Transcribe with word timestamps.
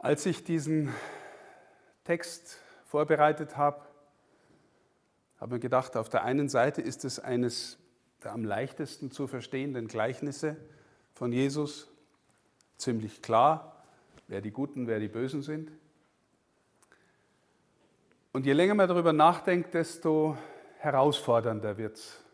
Als 0.00 0.26
ich 0.26 0.44
diesen 0.44 0.94
Text 2.04 2.58
vorbereitet 2.84 3.56
habe, 3.56 3.84
habe 5.40 5.56
ich 5.56 5.60
gedacht, 5.60 5.96
auf 5.96 6.08
der 6.08 6.22
einen 6.22 6.48
Seite 6.48 6.80
ist 6.80 7.04
es 7.04 7.18
eines 7.18 7.78
der 8.22 8.32
am 8.32 8.44
leichtesten 8.44 9.10
zu 9.10 9.26
verstehenden 9.26 9.88
Gleichnisse 9.88 10.56
von 11.14 11.32
Jesus, 11.32 11.88
ziemlich 12.76 13.22
klar, 13.22 13.84
wer 14.28 14.40
die 14.40 14.52
Guten, 14.52 14.86
wer 14.86 15.00
die 15.00 15.08
Bösen 15.08 15.42
sind. 15.42 15.72
Und 18.32 18.46
je 18.46 18.52
länger 18.52 18.74
man 18.74 18.88
darüber 18.88 19.12
nachdenkt, 19.12 19.74
desto 19.74 20.38
herausfordernder 20.78 21.76
wird 21.76 21.96
es 21.96 22.24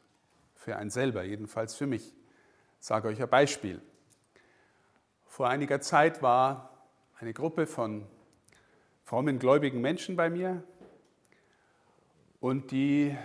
für 0.55 0.77
einen 0.77 0.91
selber, 0.91 1.23
jedenfalls 1.23 1.75
für 1.75 1.87
mich. 1.87 2.15
Ich 2.81 2.87
sage 2.87 3.09
euch 3.09 3.23
ein 3.23 3.29
Beispiel. 3.29 3.81
Vor 5.27 5.49
einiger 5.49 5.81
Zeit 5.81 6.21
war 6.21 6.74
eine 7.25 7.33
Gruppe 7.33 7.67
von 7.67 8.07
frommen, 9.03 9.39
gläubigen 9.39 9.81
Menschen 9.81 10.15
bei 10.15 10.29
mir 10.29 10.63
und 12.39 12.71
die 12.71 13.17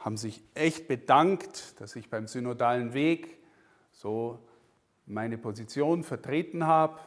haben 0.00 0.16
sich 0.16 0.42
echt 0.54 0.88
bedankt, 0.88 1.80
dass 1.80 1.94
ich 1.94 2.10
beim 2.10 2.26
synodalen 2.26 2.94
Weg 2.94 3.38
so 3.92 4.40
meine 5.06 5.38
Position 5.38 6.02
vertreten 6.02 6.66
habe. 6.66 6.98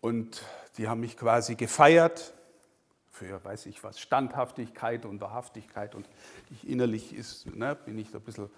Und 0.00 0.42
die 0.78 0.88
haben 0.88 0.98
mich 0.98 1.16
quasi 1.16 1.54
gefeiert 1.54 2.34
für, 3.12 3.44
weiß 3.44 3.66
ich 3.66 3.84
was, 3.84 4.00
Standhaftigkeit 4.00 5.04
und 5.06 5.20
Wahrhaftigkeit. 5.20 5.94
Und 5.94 6.08
ich 6.50 6.68
innerlich 6.68 7.14
ist, 7.14 7.54
ne, 7.54 7.76
bin 7.76 7.96
ich 7.96 8.10
da 8.10 8.18
ein 8.18 8.24
bisschen 8.24 8.50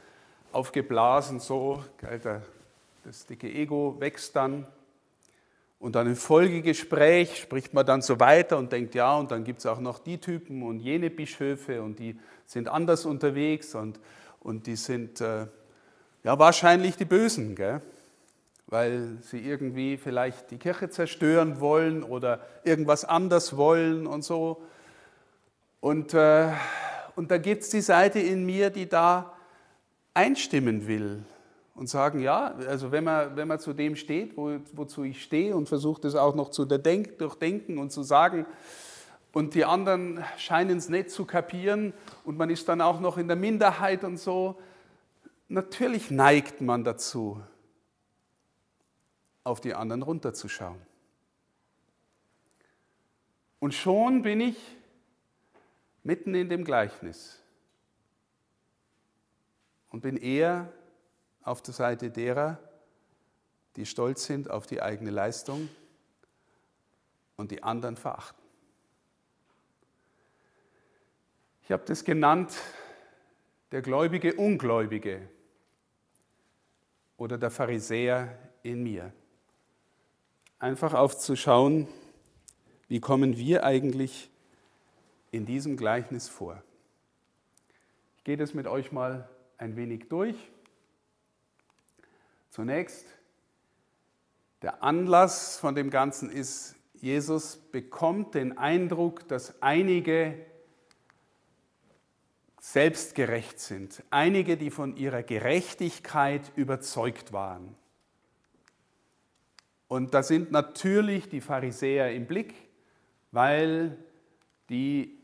aufgeblasen, 0.52 1.38
so, 1.38 1.84
gell, 1.98 2.42
das 3.04 3.26
dicke 3.26 3.52
Ego 3.52 3.96
wächst 3.98 4.34
dann. 4.34 4.66
Und 5.80 5.96
dann 5.96 6.06
im 6.06 6.14
Folgegespräch 6.14 7.38
spricht 7.38 7.72
man 7.72 7.86
dann 7.86 8.02
so 8.02 8.20
weiter 8.20 8.58
und 8.58 8.70
denkt, 8.70 8.94
ja, 8.94 9.16
und 9.16 9.30
dann 9.30 9.44
gibt 9.44 9.60
es 9.60 9.66
auch 9.66 9.80
noch 9.80 9.98
die 9.98 10.18
Typen 10.18 10.62
und 10.62 10.78
jene 10.78 11.08
Bischöfe 11.08 11.80
und 11.82 11.98
die 11.98 12.20
sind 12.44 12.68
anders 12.68 13.06
unterwegs 13.06 13.74
und, 13.74 13.98
und 14.40 14.66
die 14.66 14.76
sind 14.76 15.22
äh, 15.22 15.46
ja 16.22 16.38
wahrscheinlich 16.38 16.96
die 16.96 17.06
Bösen, 17.06 17.56
gell? 17.56 17.80
weil 18.66 19.16
sie 19.22 19.40
irgendwie 19.40 19.96
vielleicht 19.96 20.50
die 20.50 20.58
Kirche 20.58 20.90
zerstören 20.90 21.60
wollen 21.60 22.02
oder 22.02 22.40
irgendwas 22.62 23.06
anders 23.06 23.56
wollen 23.56 24.06
und 24.06 24.22
so. 24.22 24.62
Und, 25.80 26.12
äh, 26.12 26.48
und 27.16 27.30
da 27.30 27.38
gibt 27.38 27.62
es 27.62 27.70
die 27.70 27.80
Seite 27.80 28.20
in 28.20 28.44
mir, 28.44 28.68
die 28.68 28.86
da 28.86 29.32
einstimmen 30.12 30.86
will 30.86 31.24
und 31.80 31.86
sagen, 31.86 32.20
ja, 32.20 32.54
also 32.68 32.92
wenn 32.92 33.04
man, 33.04 33.36
wenn 33.36 33.48
man 33.48 33.58
zu 33.58 33.72
dem 33.72 33.96
steht, 33.96 34.36
wo, 34.36 34.58
wozu 34.74 35.02
ich 35.02 35.22
stehe 35.22 35.56
und 35.56 35.66
versucht 35.66 36.04
es 36.04 36.14
auch 36.14 36.34
noch 36.34 36.50
zu 36.50 36.66
durchdenken 36.66 37.78
und 37.78 37.90
zu 37.90 38.02
sagen, 38.02 38.44
und 39.32 39.54
die 39.54 39.64
anderen 39.64 40.22
scheinen 40.36 40.76
es 40.76 40.90
nicht 40.90 41.10
zu 41.10 41.24
kapieren 41.24 41.94
und 42.22 42.36
man 42.36 42.50
ist 42.50 42.68
dann 42.68 42.82
auch 42.82 43.00
noch 43.00 43.16
in 43.16 43.28
der 43.28 43.36
Minderheit 43.38 44.04
und 44.04 44.18
so, 44.18 44.60
natürlich 45.48 46.10
neigt 46.10 46.60
man 46.60 46.84
dazu, 46.84 47.40
auf 49.42 49.62
die 49.62 49.72
anderen 49.72 50.02
runterzuschauen. 50.02 50.82
Und 53.58 53.72
schon 53.72 54.20
bin 54.20 54.42
ich 54.42 54.58
mitten 56.02 56.34
in 56.34 56.50
dem 56.50 56.62
Gleichnis 56.62 57.40
und 59.88 60.02
bin 60.02 60.18
eher 60.18 60.70
auf 61.42 61.62
der 61.62 61.74
Seite 61.74 62.10
derer, 62.10 62.58
die 63.76 63.86
stolz 63.86 64.24
sind 64.24 64.50
auf 64.50 64.66
die 64.66 64.82
eigene 64.82 65.10
Leistung 65.10 65.68
und 67.36 67.50
die 67.50 67.62
anderen 67.62 67.96
verachten. 67.96 68.42
Ich 71.62 71.72
habe 71.72 71.84
das 71.86 72.04
genannt, 72.04 72.56
der 73.70 73.80
gläubige 73.82 74.34
Ungläubige 74.34 75.28
oder 77.16 77.38
der 77.38 77.50
Pharisäer 77.50 78.36
in 78.62 78.82
mir. 78.82 79.12
Einfach 80.58 80.94
aufzuschauen, 80.94 81.86
wie 82.88 83.00
kommen 83.00 83.36
wir 83.36 83.62
eigentlich 83.62 84.30
in 85.30 85.46
diesem 85.46 85.76
Gleichnis 85.76 86.28
vor. 86.28 86.62
Ich 88.16 88.24
gehe 88.24 88.36
das 88.36 88.52
mit 88.52 88.66
euch 88.66 88.90
mal 88.90 89.28
ein 89.56 89.76
wenig 89.76 90.08
durch. 90.08 90.36
Zunächst, 92.50 93.06
der 94.62 94.82
Anlass 94.82 95.56
von 95.56 95.74
dem 95.74 95.88
Ganzen 95.88 96.30
ist, 96.30 96.74
Jesus 96.94 97.56
bekommt 97.56 98.34
den 98.34 98.58
Eindruck, 98.58 99.26
dass 99.28 99.62
einige 99.62 100.34
selbstgerecht 102.60 103.58
sind, 103.58 104.02
einige, 104.10 104.56
die 104.56 104.70
von 104.70 104.96
ihrer 104.96 105.22
Gerechtigkeit 105.22 106.52
überzeugt 106.56 107.32
waren. 107.32 107.74
Und 109.88 110.12
da 110.12 110.22
sind 110.22 110.52
natürlich 110.52 111.28
die 111.28 111.40
Pharisäer 111.40 112.12
im 112.12 112.26
Blick, 112.26 112.54
weil 113.32 113.96
die 114.68 115.18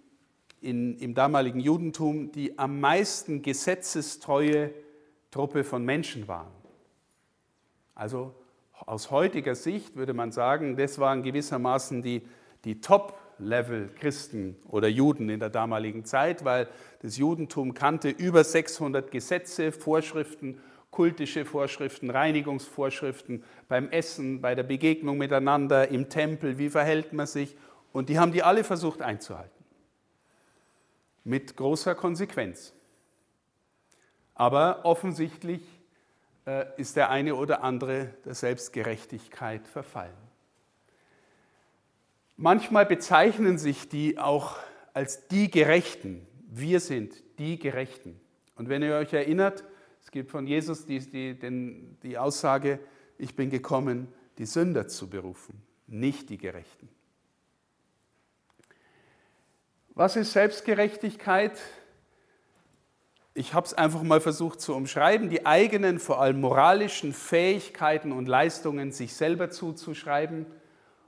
in, 0.60 0.96
im 0.98 1.14
damaligen 1.14 1.60
Judentum 1.60 2.32
die 2.32 2.58
am 2.58 2.80
meisten 2.80 3.42
gesetzestreue 3.42 4.72
Truppe 5.30 5.62
von 5.62 5.84
Menschen 5.84 6.26
waren. 6.26 6.55
Also 7.96 8.34
aus 8.84 9.10
heutiger 9.10 9.54
Sicht 9.54 9.96
würde 9.96 10.12
man 10.12 10.30
sagen, 10.30 10.76
das 10.76 10.98
waren 10.98 11.22
gewissermaßen 11.22 12.02
die, 12.02 12.22
die 12.64 12.80
Top-Level-Christen 12.80 14.56
oder 14.68 14.86
Juden 14.86 15.30
in 15.30 15.40
der 15.40 15.48
damaligen 15.48 16.04
Zeit, 16.04 16.44
weil 16.44 16.68
das 17.00 17.16
Judentum 17.16 17.72
kannte 17.72 18.10
über 18.10 18.44
600 18.44 19.10
Gesetze, 19.10 19.72
Vorschriften, 19.72 20.60
kultische 20.90 21.46
Vorschriften, 21.46 22.10
Reinigungsvorschriften 22.10 23.42
beim 23.66 23.88
Essen, 23.90 24.42
bei 24.42 24.54
der 24.54 24.62
Begegnung 24.62 25.16
miteinander, 25.16 25.88
im 25.88 26.10
Tempel, 26.10 26.58
wie 26.58 26.68
verhält 26.68 27.14
man 27.14 27.26
sich. 27.26 27.56
Und 27.92 28.10
die 28.10 28.18
haben 28.18 28.32
die 28.32 28.42
alle 28.42 28.62
versucht 28.62 29.00
einzuhalten. 29.00 29.64
Mit 31.24 31.56
großer 31.56 31.94
Konsequenz. 31.94 32.74
Aber 34.34 34.84
offensichtlich 34.84 35.75
ist 36.76 36.96
der 36.96 37.10
eine 37.10 37.34
oder 37.34 37.62
andere 37.62 38.14
der 38.24 38.34
Selbstgerechtigkeit 38.34 39.66
verfallen. 39.66 40.16
Manchmal 42.36 42.86
bezeichnen 42.86 43.58
sich 43.58 43.88
die 43.88 44.18
auch 44.18 44.56
als 44.92 45.26
die 45.28 45.50
Gerechten. 45.50 46.26
Wir 46.48 46.80
sind 46.80 47.22
die 47.38 47.58
Gerechten. 47.58 48.20
Und 48.54 48.68
wenn 48.68 48.82
ihr 48.82 48.94
euch 48.94 49.12
erinnert, 49.12 49.64
es 50.02 50.10
gibt 50.10 50.30
von 50.30 50.46
Jesus 50.46 50.86
die, 50.86 51.00
die, 51.00 51.38
den, 51.38 51.98
die 52.02 52.16
Aussage, 52.16 52.78
ich 53.18 53.34
bin 53.34 53.50
gekommen, 53.50 54.08
die 54.38 54.46
Sünder 54.46 54.86
zu 54.86 55.10
berufen, 55.10 55.60
nicht 55.86 56.30
die 56.30 56.38
Gerechten. 56.38 56.88
Was 59.94 60.14
ist 60.14 60.32
Selbstgerechtigkeit? 60.32 61.58
Ich 63.36 63.52
habe 63.52 63.66
es 63.66 63.74
einfach 63.74 64.02
mal 64.02 64.20
versucht 64.20 64.62
zu 64.62 64.74
umschreiben, 64.74 65.28
die 65.28 65.44
eigenen, 65.44 65.98
vor 65.98 66.20
allem 66.22 66.40
moralischen 66.40 67.12
Fähigkeiten 67.12 68.10
und 68.12 68.28
Leistungen 68.28 68.92
sich 68.92 69.14
selber 69.14 69.50
zuzuschreiben 69.50 70.46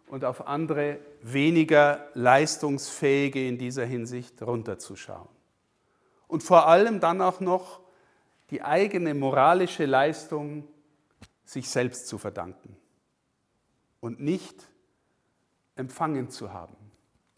und 0.08 0.26
auf 0.26 0.46
andere 0.46 0.98
weniger 1.22 2.06
leistungsfähige 2.12 3.48
in 3.48 3.56
dieser 3.56 3.86
Hinsicht 3.86 4.42
runterzuschauen. 4.42 5.28
Und 6.26 6.42
vor 6.42 6.66
allem 6.68 7.00
dann 7.00 7.22
auch 7.22 7.40
noch 7.40 7.80
die 8.50 8.62
eigene 8.62 9.14
moralische 9.14 9.86
Leistung 9.86 10.68
sich 11.46 11.70
selbst 11.70 12.08
zu 12.08 12.18
verdanken 12.18 12.76
und 14.00 14.20
nicht 14.20 14.68
empfangen 15.76 16.28
zu 16.28 16.52
haben. 16.52 16.76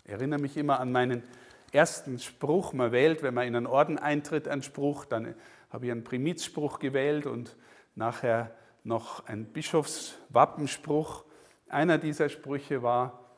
Ich 0.05 0.11
erinnere 0.11 0.41
mich 0.41 0.57
immer 0.57 0.81
an 0.81 0.91
meinen 0.91 1.23
ersten 1.73 2.19
Spruch, 2.19 2.73
man 2.73 2.93
wählt, 2.93 3.23
wenn 3.23 3.35
man 3.35 3.47
in 3.47 3.57
einen 3.57 3.67
Orden 3.67 3.99
eintritt, 3.99 4.49
einen 4.49 4.63
Spruch, 4.63 5.05
dann 5.05 5.35
habe 5.71 5.87
ich 5.87 5.93
einen 5.93 6.05
Primizspruch 6.05 6.79
gewählt 6.79 7.27
und 7.27 7.57
nachher 7.95 8.55
noch 8.85 9.27
einen 9.27 9.47
Bischofswappenspruch. 9.47 11.25
Einer 11.69 11.99
dieser 11.99 12.29
Sprüche 12.29 12.83
war, 12.83 13.37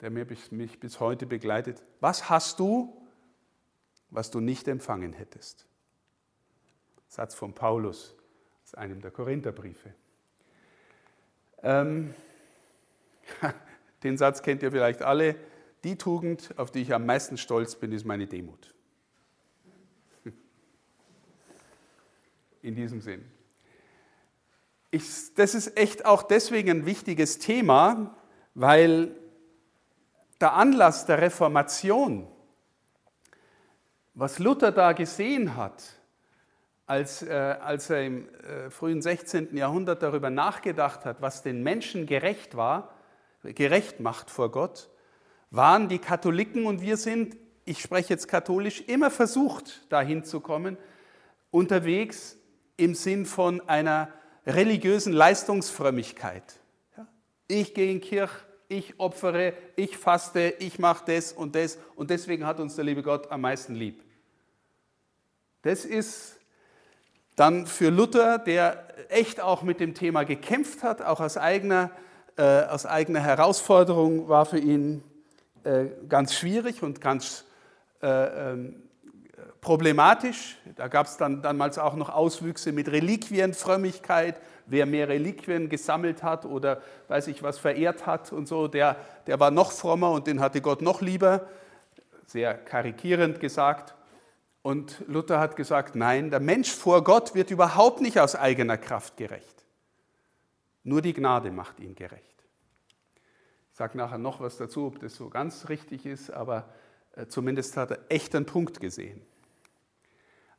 der 0.00 0.10
mich 0.10 0.80
bis 0.80 1.00
heute 1.00 1.26
begleitet, 1.26 1.82
was 2.00 2.28
hast 2.28 2.58
du, 2.58 2.96
was 4.10 4.30
du 4.30 4.40
nicht 4.40 4.68
empfangen 4.68 5.12
hättest? 5.12 5.66
Satz 7.08 7.34
von 7.34 7.54
Paulus 7.54 8.14
aus 8.64 8.74
einem 8.74 9.00
der 9.00 9.10
Korintherbriefe. 9.10 9.94
Ähm, 11.62 12.14
den 14.02 14.18
Satz 14.18 14.42
kennt 14.42 14.62
ihr 14.62 14.72
vielleicht 14.72 15.02
alle. 15.02 15.36
Die 15.84 15.98
Tugend, 15.98 16.54
auf 16.58 16.70
die 16.70 16.82
ich 16.82 16.94
am 16.94 17.06
meisten 17.06 17.36
stolz 17.36 17.74
bin, 17.74 17.92
ist 17.92 18.04
meine 18.04 18.26
Demut. 18.26 18.74
In 22.62 22.76
diesem 22.76 23.00
Sinn. 23.00 23.24
Ich, 24.92 25.34
das 25.34 25.54
ist 25.54 25.76
echt 25.76 26.04
auch 26.04 26.22
deswegen 26.22 26.70
ein 26.70 26.86
wichtiges 26.86 27.38
Thema, 27.38 28.14
weil 28.54 29.16
der 30.40 30.52
Anlass 30.52 31.06
der 31.06 31.20
Reformation, 31.20 32.28
was 34.14 34.38
Luther 34.38 34.70
da 34.70 34.92
gesehen 34.92 35.56
hat, 35.56 35.82
als, 36.86 37.22
äh, 37.22 37.32
als 37.32 37.90
er 37.90 38.04
im 38.04 38.28
äh, 38.28 38.70
frühen 38.70 39.00
16. 39.00 39.56
Jahrhundert 39.56 40.02
darüber 40.02 40.30
nachgedacht 40.30 41.04
hat, 41.04 41.22
was 41.22 41.42
den 41.42 41.62
Menschen 41.62 42.06
gerecht 42.06 42.56
war, 42.56 42.94
gerecht 43.42 43.98
macht 43.98 44.30
vor 44.30 44.50
Gott, 44.50 44.90
waren 45.52 45.88
die 45.88 45.98
Katholiken 45.98 46.66
und 46.66 46.80
wir 46.80 46.96
sind, 46.96 47.36
ich 47.66 47.80
spreche 47.80 48.08
jetzt 48.14 48.26
katholisch, 48.26 48.80
immer 48.86 49.10
versucht, 49.10 49.86
dahin 49.92 50.24
zu 50.24 50.40
kommen, 50.40 50.78
unterwegs 51.50 52.38
im 52.78 52.94
Sinn 52.94 53.26
von 53.26 53.60
einer 53.68 54.08
religiösen 54.46 55.12
Leistungsfrömmigkeit. 55.12 56.42
Ich 57.48 57.74
gehe 57.74 57.92
in 57.92 58.00
Kirche, 58.00 58.34
ich 58.68 58.98
opfere, 58.98 59.52
ich 59.76 59.98
faste, 59.98 60.54
ich 60.58 60.78
mache 60.78 61.04
das 61.06 61.34
und 61.34 61.54
das 61.54 61.78
und 61.96 62.08
deswegen 62.08 62.46
hat 62.46 62.58
uns 62.58 62.74
der 62.74 62.84
liebe 62.84 63.02
Gott 63.02 63.30
am 63.30 63.42
meisten 63.42 63.74
lieb. 63.74 64.02
Das 65.60 65.84
ist 65.84 66.40
dann 67.36 67.66
für 67.66 67.90
Luther, 67.90 68.38
der 68.38 68.86
echt 69.10 69.42
auch 69.42 69.62
mit 69.62 69.80
dem 69.80 69.94
Thema 69.94 70.24
gekämpft 70.24 70.82
hat, 70.82 71.02
auch 71.02 71.20
aus 71.20 71.36
eigener, 71.36 71.90
äh, 72.38 72.62
aus 72.64 72.86
eigener 72.86 73.20
Herausforderung, 73.20 74.30
war 74.30 74.46
für 74.46 74.58
ihn 74.58 75.04
äh, 75.64 75.86
ganz 76.08 76.34
schwierig 76.34 76.82
und 76.82 77.00
ganz 77.00 77.44
äh, 78.02 78.06
ähm, 78.06 78.82
problematisch. 79.60 80.58
Da 80.76 80.88
gab 80.88 81.06
es 81.06 81.16
dann 81.16 81.40
damals 81.40 81.78
auch 81.78 81.94
noch 81.94 82.08
Auswüchse 82.08 82.72
mit 82.72 82.90
Reliquienfrömmigkeit. 82.90 84.40
Wer 84.66 84.86
mehr 84.86 85.08
Reliquien 85.08 85.68
gesammelt 85.68 86.22
hat 86.22 86.44
oder 86.44 86.82
weiß 87.08 87.28
ich 87.28 87.42
was 87.42 87.58
verehrt 87.58 88.06
hat 88.06 88.32
und 88.32 88.46
so, 88.46 88.68
der, 88.68 88.96
der 89.26 89.40
war 89.40 89.50
noch 89.50 89.72
frommer 89.72 90.10
und 90.10 90.26
den 90.26 90.40
hatte 90.40 90.60
Gott 90.60 90.82
noch 90.82 91.00
lieber. 91.00 91.46
Sehr 92.26 92.54
karikierend 92.54 93.40
gesagt. 93.40 93.94
Und 94.62 95.02
Luther 95.08 95.40
hat 95.40 95.56
gesagt, 95.56 95.96
nein, 95.96 96.30
der 96.30 96.40
Mensch 96.40 96.70
vor 96.70 97.02
Gott 97.02 97.34
wird 97.34 97.50
überhaupt 97.50 98.00
nicht 98.00 98.18
aus 98.18 98.36
eigener 98.36 98.78
Kraft 98.78 99.16
gerecht. 99.16 99.64
Nur 100.84 101.02
die 101.02 101.12
Gnade 101.12 101.50
macht 101.50 101.80
ihn 101.80 101.94
gerecht. 101.94 102.31
Ich 103.72 103.78
sage 103.78 103.96
nachher 103.96 104.18
noch 104.18 104.40
was 104.40 104.58
dazu, 104.58 104.86
ob 104.86 105.00
das 105.00 105.16
so 105.16 105.30
ganz 105.30 105.70
richtig 105.70 106.04
ist, 106.04 106.30
aber 106.30 106.68
äh, 107.12 107.26
zumindest 107.26 107.76
hat 107.78 107.90
er 107.90 108.00
echt 108.10 108.36
einen 108.36 108.44
Punkt 108.44 108.80
gesehen. 108.80 109.22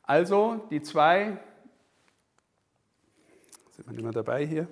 Also 0.02 0.66
die 0.70 0.82
zwei, 0.82 1.38
sind 3.70 3.86
wir 3.86 3.92
nicht 3.92 4.02
mehr 4.02 4.12
dabei 4.12 4.44
hier? 4.44 4.66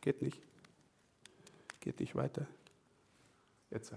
Geht 0.00 0.20
nicht. 0.20 0.42
Geht 1.80 2.00
nicht 2.00 2.16
weiter. 2.16 2.46
Jetzt. 3.70 3.94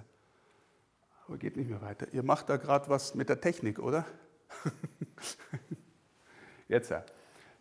Aber 1.26 1.38
geht 1.38 1.58
nicht 1.58 1.70
mehr 1.70 1.82
weiter. 1.82 2.08
Ihr 2.14 2.24
macht 2.24 2.50
da 2.50 2.58
gerade 2.58 2.90
was 2.90 3.16
mit 3.16 3.30
der 3.30 3.42
Technik, 3.42 3.80
oder? 3.80 4.06
Jetzt. 6.68 6.94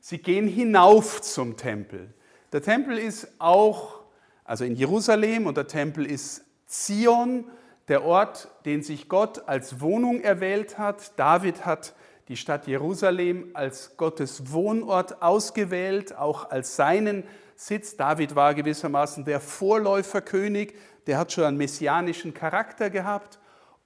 Sie 0.09 0.17
gehen 0.17 0.49
hinauf 0.49 1.21
zum 1.21 1.59
Tempel. 1.59 2.09
Der 2.55 2.63
Tempel 2.63 2.97
ist 2.97 3.29
auch, 3.39 4.01
also 4.43 4.65
in 4.65 4.75
Jerusalem, 4.75 5.47
und 5.47 5.59
der 5.59 5.67
Tempel 5.67 6.11
ist 6.11 6.47
Zion, 6.65 7.45
der 7.89 8.03
Ort, 8.05 8.49
den 8.65 8.83
sich 8.83 9.11
Gott 9.11 9.47
als 9.47 9.83
Wohnung 9.83 10.23
erwählt 10.23 10.79
hat. 10.79 11.19
David 11.19 11.67
hat 11.67 11.95
die 12.29 12.39
Stadt 12.39 12.67
Jerusalem 12.67 13.51
als 13.53 13.99
Gottes 13.99 14.51
Wohnort 14.51 15.21
ausgewählt, 15.21 16.17
auch 16.17 16.49
als 16.49 16.75
seinen 16.75 17.23
Sitz. 17.55 17.99
David 17.99 18.35
war 18.35 18.55
gewissermaßen 18.55 19.27
der 19.27 19.41
Vorläuferkönig, 19.41 20.73
der 21.07 21.19
hat 21.19 21.33
schon 21.33 21.45
einen 21.45 21.59
messianischen 21.59 22.33
Charakter 22.33 22.89
gehabt 22.89 23.39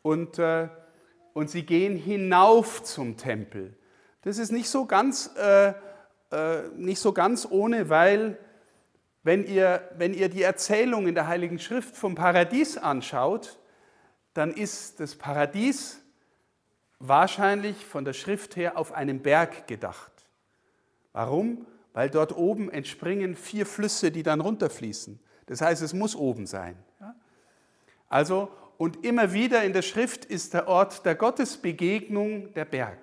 und, 0.02 0.38
äh, 0.38 0.68
und 1.32 1.50
sie 1.50 1.66
gehen 1.66 1.96
hinauf 1.96 2.84
zum 2.84 3.16
Tempel. 3.16 3.76
Das 4.22 4.38
ist 4.38 4.52
nicht 4.52 4.68
so 4.68 4.86
ganz, 4.86 5.34
äh, 5.34 5.72
äh, 6.32 6.68
nicht 6.76 6.98
so 6.98 7.12
ganz 7.12 7.46
ohne, 7.48 7.88
weil 7.88 8.38
wenn 9.22 9.44
ihr, 9.44 9.88
wenn 9.96 10.14
ihr 10.14 10.28
die 10.28 10.42
Erzählung 10.42 11.06
in 11.06 11.14
der 11.14 11.28
Heiligen 11.28 11.58
Schrift 11.58 11.96
vom 11.96 12.14
Paradies 12.14 12.76
anschaut, 12.76 13.58
dann 14.34 14.52
ist 14.52 14.98
das 15.00 15.14
Paradies 15.14 16.00
wahrscheinlich 16.98 17.84
von 17.84 18.04
der 18.04 18.12
Schrift 18.12 18.56
her 18.56 18.76
auf 18.76 18.92
einem 18.92 19.20
Berg 19.20 19.66
gedacht. 19.66 20.12
Warum? 21.12 21.66
Weil 21.92 22.08
dort 22.08 22.36
oben 22.36 22.70
entspringen 22.70 23.36
vier 23.36 23.66
Flüsse, 23.66 24.10
die 24.10 24.22
dann 24.22 24.40
runterfließen. 24.40 25.20
Das 25.46 25.60
heißt, 25.60 25.82
es 25.82 25.92
muss 25.92 26.16
oben 26.16 26.46
sein. 26.46 26.76
Also, 28.08 28.50
und 28.78 29.04
immer 29.04 29.32
wieder 29.32 29.62
in 29.64 29.72
der 29.72 29.82
Schrift 29.82 30.24
ist 30.24 30.54
der 30.54 30.68
Ort 30.68 31.04
der 31.04 31.14
Gottesbegegnung 31.14 32.52
der 32.54 32.64
Berg. 32.64 32.98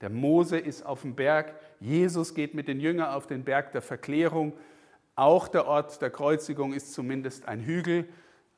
Der 0.00 0.10
Mose 0.10 0.58
ist 0.58 0.86
auf 0.86 1.02
dem 1.02 1.14
Berg, 1.16 1.54
Jesus 1.80 2.34
geht 2.34 2.54
mit 2.54 2.68
den 2.68 2.80
Jüngern 2.80 3.10
auf 3.10 3.26
den 3.26 3.44
Berg 3.44 3.72
der 3.72 3.82
Verklärung. 3.82 4.52
Auch 5.14 5.48
der 5.48 5.66
Ort 5.66 6.00
der 6.02 6.10
Kreuzigung 6.10 6.72
ist 6.72 6.92
zumindest 6.92 7.46
ein 7.46 7.60
Hügel. 7.60 8.08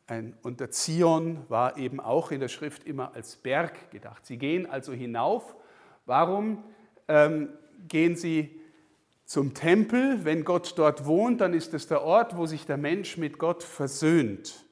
Ein, 0.07 0.37
und 0.43 0.61
der 0.61 0.71
Zion 0.71 1.45
war 1.49 1.77
eben 1.77 2.01
auch 2.01 2.31
in 2.31 2.41
der 2.41 2.49
Schrift 2.49 2.85
immer 2.85 3.15
als 3.15 3.37
Berg 3.37 3.91
gedacht. 3.91 4.27
Sie 4.27 4.39
gehen 4.39 4.69
also 4.69 4.93
hinauf. 4.93 5.55
Warum 6.07 6.65
ähm, 7.09 7.51
gehen 7.89 8.17
sie 8.17 8.61
zum 9.25 9.55
Tempel? 9.55 10.25
Wenn 10.25 10.45
Gott 10.45 10.75
dort 10.77 11.07
wohnt, 11.07 11.41
dann 11.41 11.55
ist 11.55 11.75
es 11.75 11.87
der 11.87 12.03
Ort, 12.03 12.37
wo 12.37 12.47
sich 12.47 12.67
der 12.67 12.77
Mensch 12.77 13.17
mit 13.17 13.39
Gott 13.39 13.63
versöhnt. 13.63 14.65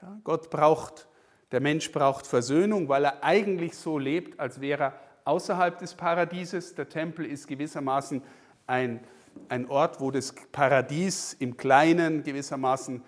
Ja, 0.00 0.18
Gott 0.24 0.48
braucht, 0.50 1.06
der 1.52 1.60
Mensch 1.60 1.92
braucht 1.92 2.26
Versöhnung, 2.26 2.88
weil 2.88 3.04
er 3.04 3.22
eigentlich 3.22 3.76
so 3.76 3.98
lebt, 3.98 4.40
als 4.40 4.60
wäre 4.60 4.82
er 4.84 5.00
außerhalb 5.24 5.78
des 5.78 5.94
Paradieses. 5.94 6.74
Der 6.74 6.88
Tempel 6.88 7.24
ist 7.24 7.46
gewissermaßen 7.46 8.22
ein, 8.66 9.00
ein 9.48 9.68
Ort, 9.68 10.00
wo 10.00 10.10
das 10.10 10.34
Paradies 10.52 11.34
im 11.34 11.56
Kleinen 11.56 12.22
gewissermaßen 12.22 13.02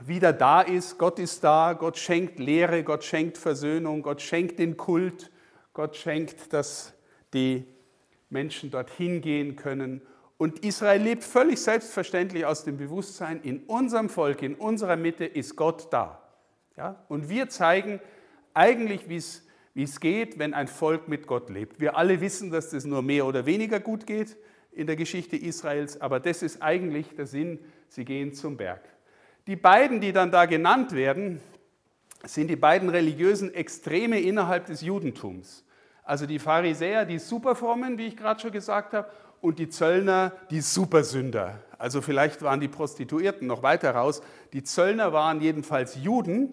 wieder 0.00 0.32
da 0.32 0.60
ist. 0.60 0.98
Gott 0.98 1.18
ist 1.18 1.42
da, 1.42 1.72
Gott 1.72 1.98
schenkt 1.98 2.38
Lehre, 2.38 2.84
Gott 2.84 3.04
schenkt 3.04 3.38
Versöhnung, 3.38 4.02
Gott 4.02 4.22
schenkt 4.22 4.58
den 4.58 4.76
Kult, 4.76 5.30
Gott 5.72 5.96
schenkt, 5.96 6.52
dass 6.52 6.94
die 7.34 7.66
Menschen 8.30 8.70
dorthin 8.70 9.20
gehen 9.20 9.56
können 9.56 10.02
und 10.38 10.60
Israel 10.60 11.02
lebt 11.02 11.24
völlig 11.24 11.60
selbstverständlich 11.60 12.46
aus 12.46 12.62
dem 12.62 12.76
Bewusstsein, 12.76 13.40
in 13.42 13.64
unserem 13.64 14.08
Volk, 14.08 14.42
in 14.42 14.54
unserer 14.54 14.96
Mitte 14.96 15.24
ist 15.24 15.56
Gott 15.56 15.92
da. 15.92 16.22
Ja? 16.76 17.04
Und 17.08 17.28
wir 17.28 17.48
zeigen 17.48 18.00
eigentlich, 18.54 19.08
wie 19.08 19.16
es 19.16 19.44
geht, 20.00 20.38
wenn 20.38 20.54
ein 20.54 20.66
Volk 20.66 21.06
mit 21.06 21.26
Gott 21.26 21.50
lebt. 21.50 21.78
Wir 21.78 21.96
alle 21.96 22.20
wissen, 22.20 22.50
dass 22.50 22.70
das 22.70 22.84
nur 22.84 23.00
mehr 23.00 23.26
oder 23.26 23.46
weniger 23.46 23.78
gut 23.78 24.06
geht 24.06 24.36
in 24.72 24.88
der 24.88 24.96
Geschichte 24.96 25.36
Israels, 25.36 26.00
aber 26.00 26.18
das 26.18 26.42
ist 26.42 26.62
eigentlich 26.62 27.14
der 27.14 27.26
Sinn, 27.26 27.60
sie 27.88 28.04
gehen 28.04 28.34
zum 28.34 28.56
Berg. 28.56 28.80
Die 29.46 29.54
beiden, 29.56 30.00
die 30.00 30.12
dann 30.12 30.32
da 30.32 30.46
genannt 30.46 30.92
werden, 30.92 31.40
sind 32.24 32.48
die 32.48 32.56
beiden 32.56 32.88
religiösen 32.88 33.54
Extreme 33.54 34.20
innerhalb 34.20 34.66
des 34.66 34.80
Judentums. 34.80 35.64
Also 36.02 36.26
die 36.26 36.40
Pharisäer, 36.40 37.04
die 37.04 37.18
Superfrommen, 37.18 37.98
wie 37.98 38.08
ich 38.08 38.16
gerade 38.16 38.40
schon 38.40 38.50
gesagt 38.50 38.94
habe, 38.94 39.08
und 39.40 39.60
die 39.60 39.68
Zöllner 39.68 40.32
die 40.50 40.60
Supersünder. 40.60 41.62
Also 41.78 42.02
vielleicht 42.02 42.42
waren 42.42 42.58
die 42.58 42.66
Prostituierten 42.66 43.46
noch 43.46 43.62
weiter 43.62 43.92
raus. 43.92 44.22
Die 44.52 44.64
Zöllner 44.64 45.12
waren 45.12 45.40
jedenfalls 45.40 45.96
Juden, 46.02 46.52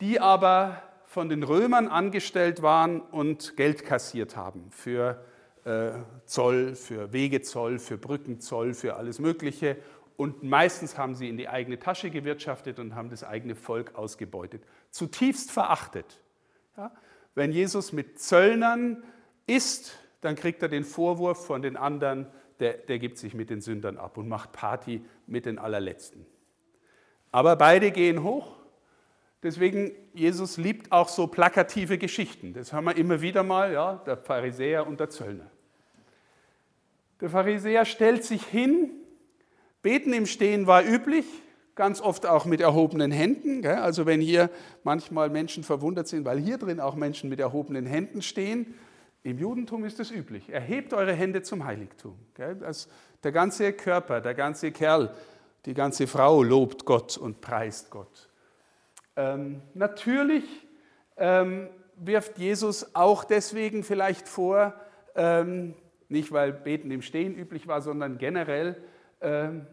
die 0.00 0.20
aber 0.20 0.80
von 1.08 1.30
den 1.30 1.42
Römern 1.42 1.88
angestellt 1.88 2.60
waren 2.60 3.00
und 3.00 3.56
Geld 3.56 3.86
kassiert 3.86 4.36
haben 4.36 4.70
für 4.70 5.24
äh, 5.64 5.92
Zoll, 6.26 6.74
für 6.74 7.14
Wegezoll, 7.14 7.78
für 7.78 7.96
Brückenzoll, 7.96 8.74
für 8.74 8.96
alles 8.96 9.18
Mögliche. 9.18 9.78
Und 10.18 10.42
meistens 10.42 10.98
haben 10.98 11.14
sie 11.14 11.30
in 11.30 11.38
die 11.38 11.48
eigene 11.48 11.78
Tasche 11.78 12.10
gewirtschaftet 12.10 12.78
und 12.78 12.94
haben 12.94 13.08
das 13.08 13.24
eigene 13.24 13.54
Volk 13.54 13.94
ausgebeutet. 13.94 14.62
Zutiefst 14.90 15.50
verachtet. 15.50 16.20
Ja? 16.76 16.92
Wenn 17.34 17.52
Jesus 17.52 17.94
mit 17.94 18.20
Zöllnern 18.20 19.02
isst, 19.46 19.98
dann 20.20 20.36
kriegt 20.36 20.60
er 20.60 20.68
den 20.68 20.84
Vorwurf 20.84 21.46
von 21.46 21.62
den 21.62 21.78
anderen, 21.78 22.26
der, 22.60 22.74
der 22.74 22.98
gibt 22.98 23.16
sich 23.16 23.32
mit 23.32 23.48
den 23.48 23.62
Sündern 23.62 23.96
ab 23.96 24.18
und 24.18 24.28
macht 24.28 24.52
Party 24.52 25.02
mit 25.26 25.46
den 25.46 25.58
Allerletzten. 25.58 26.26
Aber 27.32 27.56
beide 27.56 27.92
gehen 27.92 28.22
hoch. 28.22 28.58
Deswegen, 29.42 29.92
Jesus 30.14 30.56
liebt 30.56 30.90
auch 30.90 31.08
so 31.08 31.26
plakative 31.28 31.96
Geschichten. 31.96 32.54
Das 32.54 32.72
haben 32.72 32.86
wir 32.86 32.96
immer 32.96 33.20
wieder 33.20 33.42
mal, 33.42 33.72
ja, 33.72 34.02
der 34.04 34.16
Pharisäer 34.16 34.86
und 34.86 34.98
der 34.98 35.10
Zöllner. 35.10 35.50
Der 37.20 37.30
Pharisäer 37.30 37.84
stellt 37.84 38.24
sich 38.24 38.44
hin, 38.44 38.90
beten 39.82 40.12
im 40.12 40.26
Stehen 40.26 40.66
war 40.66 40.84
üblich, 40.84 41.24
ganz 41.76 42.00
oft 42.00 42.26
auch 42.26 42.44
mit 42.46 42.60
erhobenen 42.60 43.12
Händen. 43.12 43.64
Also 43.64 44.06
wenn 44.06 44.20
hier 44.20 44.50
manchmal 44.82 45.30
Menschen 45.30 45.62
verwundert 45.62 46.08
sind, 46.08 46.24
weil 46.24 46.38
hier 46.38 46.58
drin 46.58 46.80
auch 46.80 46.96
Menschen 46.96 47.30
mit 47.30 47.38
erhobenen 47.38 47.86
Händen 47.86 48.22
stehen, 48.22 48.74
Im 49.24 49.38
Judentum 49.38 49.84
ist 49.84 49.98
es 50.00 50.10
üblich. 50.10 50.48
Erhebt 50.48 50.94
eure 50.94 51.12
Hände 51.12 51.42
zum 51.42 51.64
Heiligtum. 51.64 52.16
Das, 52.34 52.88
der 53.22 53.32
ganze 53.32 53.72
Körper, 53.72 54.20
der 54.20 54.34
ganze 54.34 54.70
Kerl, 54.72 55.14
die 55.66 55.74
ganze 55.74 56.06
Frau 56.06 56.42
lobt 56.42 56.84
Gott 56.84 57.18
und 57.18 57.40
preist 57.40 57.90
Gott. 57.90 58.27
Ähm, 59.18 59.62
natürlich 59.74 60.44
ähm, 61.16 61.68
wirft 61.96 62.38
Jesus 62.38 62.94
auch 62.94 63.24
deswegen 63.24 63.82
vielleicht 63.82 64.28
vor, 64.28 64.74
ähm, 65.16 65.74
nicht 66.08 66.30
weil 66.30 66.52
Beten 66.52 66.92
im 66.92 67.02
Stehen 67.02 67.34
üblich 67.34 67.66
war, 67.66 67.82
sondern 67.82 68.18
generell, 68.18 68.80
ähm, 69.20 69.66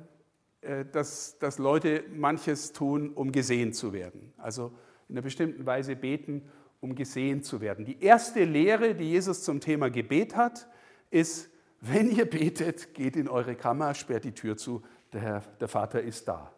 äh, 0.62 0.84
dass, 0.92 1.38
dass 1.38 1.60
Leute 1.60 2.04
manches 2.12 2.74
tun, 2.74 3.12
um 3.14 3.32
gesehen 3.32 3.72
zu 3.72 3.94
werden. 3.94 4.34
Also 4.38 4.74
in 5.08 5.14
einer 5.14 5.22
bestimmten 5.22 5.64
Weise 5.68 5.96
beten, 5.96 6.50
um 6.82 6.96
gesehen 6.96 7.44
zu 7.44 7.62
werden. 7.62 7.86
Die 7.86 8.02
erste 8.02 8.46
Lehre, 8.46 8.96
die 8.96 9.12
Jesus 9.12 9.44
zum 9.44 9.60
Thema 9.60 9.92
Gebet 9.92 10.36
hat, 10.36 10.68
ist, 11.12 11.52
wenn 11.82 12.10
ihr 12.10 12.28
betet, 12.28 12.96
geht 12.96 13.16
in 13.16 13.28
eure 13.28 13.54
Kammer, 13.54 13.94
sperrt 13.94 14.24
die 14.24 14.34
Tür 14.34 14.58
zu, 14.58 14.82
der, 15.14 15.44
der 15.60 15.68
Vater 15.68 16.02
ist 16.02 16.28
da. 16.28 16.52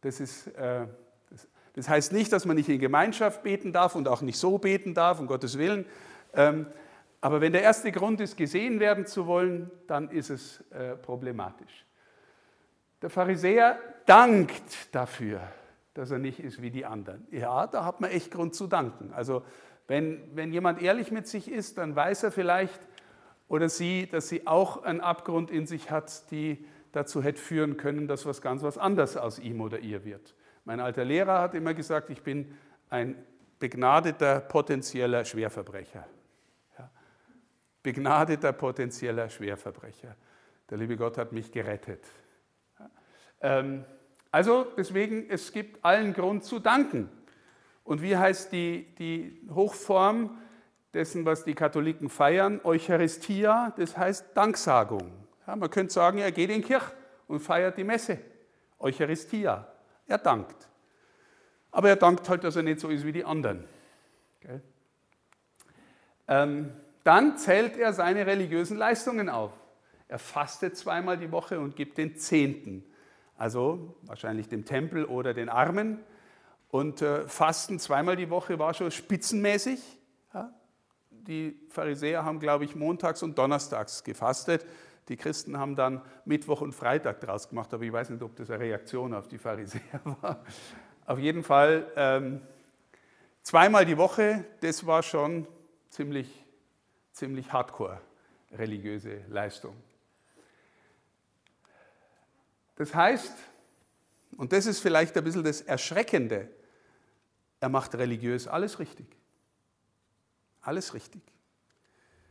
Das, 0.00 0.20
ist, 0.20 0.46
äh, 0.46 0.86
das, 1.76 1.88
heißt 1.88 2.12
nicht, 2.12 2.32
dass 2.32 2.44
man 2.44 2.56
nicht 2.56 2.68
in 2.68 2.80
Gemeinschaft 2.80 3.44
beten 3.44 3.72
darf 3.72 3.94
und 3.94 4.08
auch 4.08 4.22
nicht 4.22 4.38
so 4.38 4.58
beten 4.58 4.94
darf, 4.94 5.20
um 5.20 5.28
Gottes 5.28 5.58
Willen. 5.58 5.86
Ähm, 6.34 6.66
aber 7.20 7.40
wenn 7.40 7.52
der 7.52 7.62
erste 7.62 7.92
Grund 7.92 8.20
ist, 8.20 8.36
gesehen 8.36 8.80
werden 8.80 9.06
zu 9.06 9.26
wollen, 9.26 9.70
dann 9.86 10.10
ist 10.10 10.30
es 10.30 10.60
äh, 10.70 10.96
problematisch. 10.96 11.86
Der 13.02 13.10
Pharisäer 13.10 13.78
dankt 14.06 14.94
dafür, 14.94 15.40
dass 15.94 16.10
er 16.10 16.18
nicht 16.18 16.40
ist 16.40 16.60
wie 16.60 16.70
die 16.70 16.84
anderen. 16.84 17.26
Ja, 17.30 17.66
da 17.66 17.84
hat 17.84 18.00
man 18.00 18.10
echt 18.10 18.30
Grund 18.30 18.54
zu 18.54 18.66
danken. 18.66 19.12
Also 19.14 19.42
wenn, 19.86 20.22
wenn 20.34 20.52
jemand 20.52 20.82
ehrlich 20.82 21.10
mit 21.10 21.28
sich 21.28 21.50
ist, 21.50 21.78
dann 21.78 21.94
weiß 21.94 22.24
er 22.24 22.32
vielleicht 22.32 22.80
oder 23.48 23.68
sie, 23.68 24.06
dass 24.06 24.28
sie 24.28 24.46
auch 24.46 24.82
einen 24.82 25.00
Abgrund 25.00 25.50
in 25.50 25.66
sich 25.66 25.90
hat, 25.90 26.30
die 26.30 26.64
dazu 26.92 27.22
hätte 27.22 27.40
führen 27.40 27.76
können, 27.76 28.08
dass 28.08 28.26
was 28.26 28.40
ganz 28.40 28.62
was 28.62 28.78
anderes 28.78 29.16
aus 29.16 29.38
ihm 29.38 29.60
oder 29.60 29.78
ihr 29.78 30.04
wird. 30.04 30.34
Mein 30.66 30.80
alter 30.80 31.04
Lehrer 31.04 31.40
hat 31.40 31.54
immer 31.54 31.74
gesagt, 31.74 32.10
ich 32.10 32.22
bin 32.22 32.58
ein 32.90 33.14
begnadeter 33.60 34.40
potenzieller 34.40 35.24
Schwerverbrecher. 35.24 36.04
Ja. 36.76 36.90
Begnadeter 37.84 38.52
potenzieller 38.52 39.28
Schwerverbrecher. 39.28 40.16
Der 40.68 40.78
liebe 40.78 40.96
Gott 40.96 41.18
hat 41.18 41.30
mich 41.30 41.52
gerettet. 41.52 42.04
Ja. 42.80 42.90
Ähm, 43.42 43.84
also 44.32 44.66
deswegen, 44.76 45.30
es 45.30 45.52
gibt 45.52 45.84
allen 45.84 46.12
Grund 46.12 46.42
zu 46.42 46.58
danken. 46.58 47.08
Und 47.84 48.02
wie 48.02 48.16
heißt 48.16 48.50
die, 48.50 48.92
die 48.98 49.48
Hochform 49.54 50.36
dessen, 50.92 51.24
was 51.24 51.44
die 51.44 51.54
Katholiken 51.54 52.08
feiern? 52.08 52.60
Eucharistia, 52.64 53.72
das 53.76 53.96
heißt 53.96 54.36
Danksagung. 54.36 55.12
Ja, 55.46 55.54
man 55.54 55.70
könnte 55.70 55.92
sagen, 55.92 56.18
er 56.18 56.32
geht 56.32 56.50
in 56.50 56.62
die 56.62 56.66
Kirche 56.66 56.90
und 57.28 57.38
feiert 57.38 57.78
die 57.78 57.84
Messe. 57.84 58.18
Eucharistia. 58.80 59.68
Er 60.06 60.18
dankt. 60.18 60.68
Aber 61.70 61.88
er 61.88 61.96
dankt 61.96 62.28
halt, 62.28 62.44
dass 62.44 62.56
er 62.56 62.62
nicht 62.62 62.80
so 62.80 62.88
ist 62.88 63.04
wie 63.04 63.12
die 63.12 63.24
anderen. 63.24 63.64
Ähm, 66.28 66.72
dann 67.04 67.36
zählt 67.36 67.76
er 67.76 67.92
seine 67.92 68.26
religiösen 68.26 68.76
Leistungen 68.76 69.28
auf. 69.28 69.52
Er 70.08 70.18
fastet 70.18 70.76
zweimal 70.76 71.18
die 71.18 71.30
Woche 71.30 71.60
und 71.60 71.76
gibt 71.76 71.98
den 71.98 72.16
Zehnten 72.16 72.84
also 73.38 73.94
wahrscheinlich 74.02 74.48
dem 74.48 74.64
Tempel 74.64 75.04
oder 75.04 75.34
den 75.34 75.48
Armen. 75.48 75.98
Und 76.68 77.02
äh, 77.02 77.26
Fasten 77.28 77.78
zweimal 77.78 78.16
die 78.16 78.30
Woche 78.30 78.58
war 78.58 78.74
schon 78.74 78.90
spitzenmäßig. 78.90 79.80
Ja? 80.32 80.52
Die 81.10 81.60
Pharisäer 81.68 82.24
haben, 82.24 82.40
glaube 82.40 82.64
ich, 82.64 82.74
montags 82.74 83.22
und 83.22 83.38
donnerstags 83.38 84.04
gefastet. 84.04 84.64
Die 85.08 85.16
Christen 85.16 85.56
haben 85.58 85.76
dann 85.76 86.02
Mittwoch 86.24 86.60
und 86.60 86.72
Freitag 86.72 87.20
draus 87.20 87.48
gemacht, 87.48 87.72
aber 87.72 87.84
ich 87.84 87.92
weiß 87.92 88.10
nicht, 88.10 88.22
ob 88.22 88.34
das 88.36 88.50
eine 88.50 88.60
Reaktion 88.60 89.14
auf 89.14 89.28
die 89.28 89.38
Pharisäer 89.38 90.00
war. 90.20 90.44
Auf 91.06 91.18
jeden 91.18 91.44
Fall 91.44 91.90
ähm, 91.94 92.40
zweimal 93.42 93.86
die 93.86 93.96
Woche, 93.96 94.44
das 94.60 94.84
war 94.84 95.02
schon 95.02 95.46
ziemlich, 95.88 96.44
ziemlich 97.12 97.52
hardcore 97.52 98.00
religiöse 98.52 99.22
Leistung. 99.28 99.76
Das 102.74 102.94
heißt, 102.94 103.32
und 104.36 104.52
das 104.52 104.66
ist 104.66 104.80
vielleicht 104.80 105.16
ein 105.16 105.24
bisschen 105.24 105.44
das 105.44 105.60
Erschreckende, 105.62 106.48
er 107.60 107.68
macht 107.68 107.94
religiös 107.94 108.46
alles 108.46 108.78
richtig. 108.78 109.06
Alles 110.60 110.94
richtig. 110.94 111.22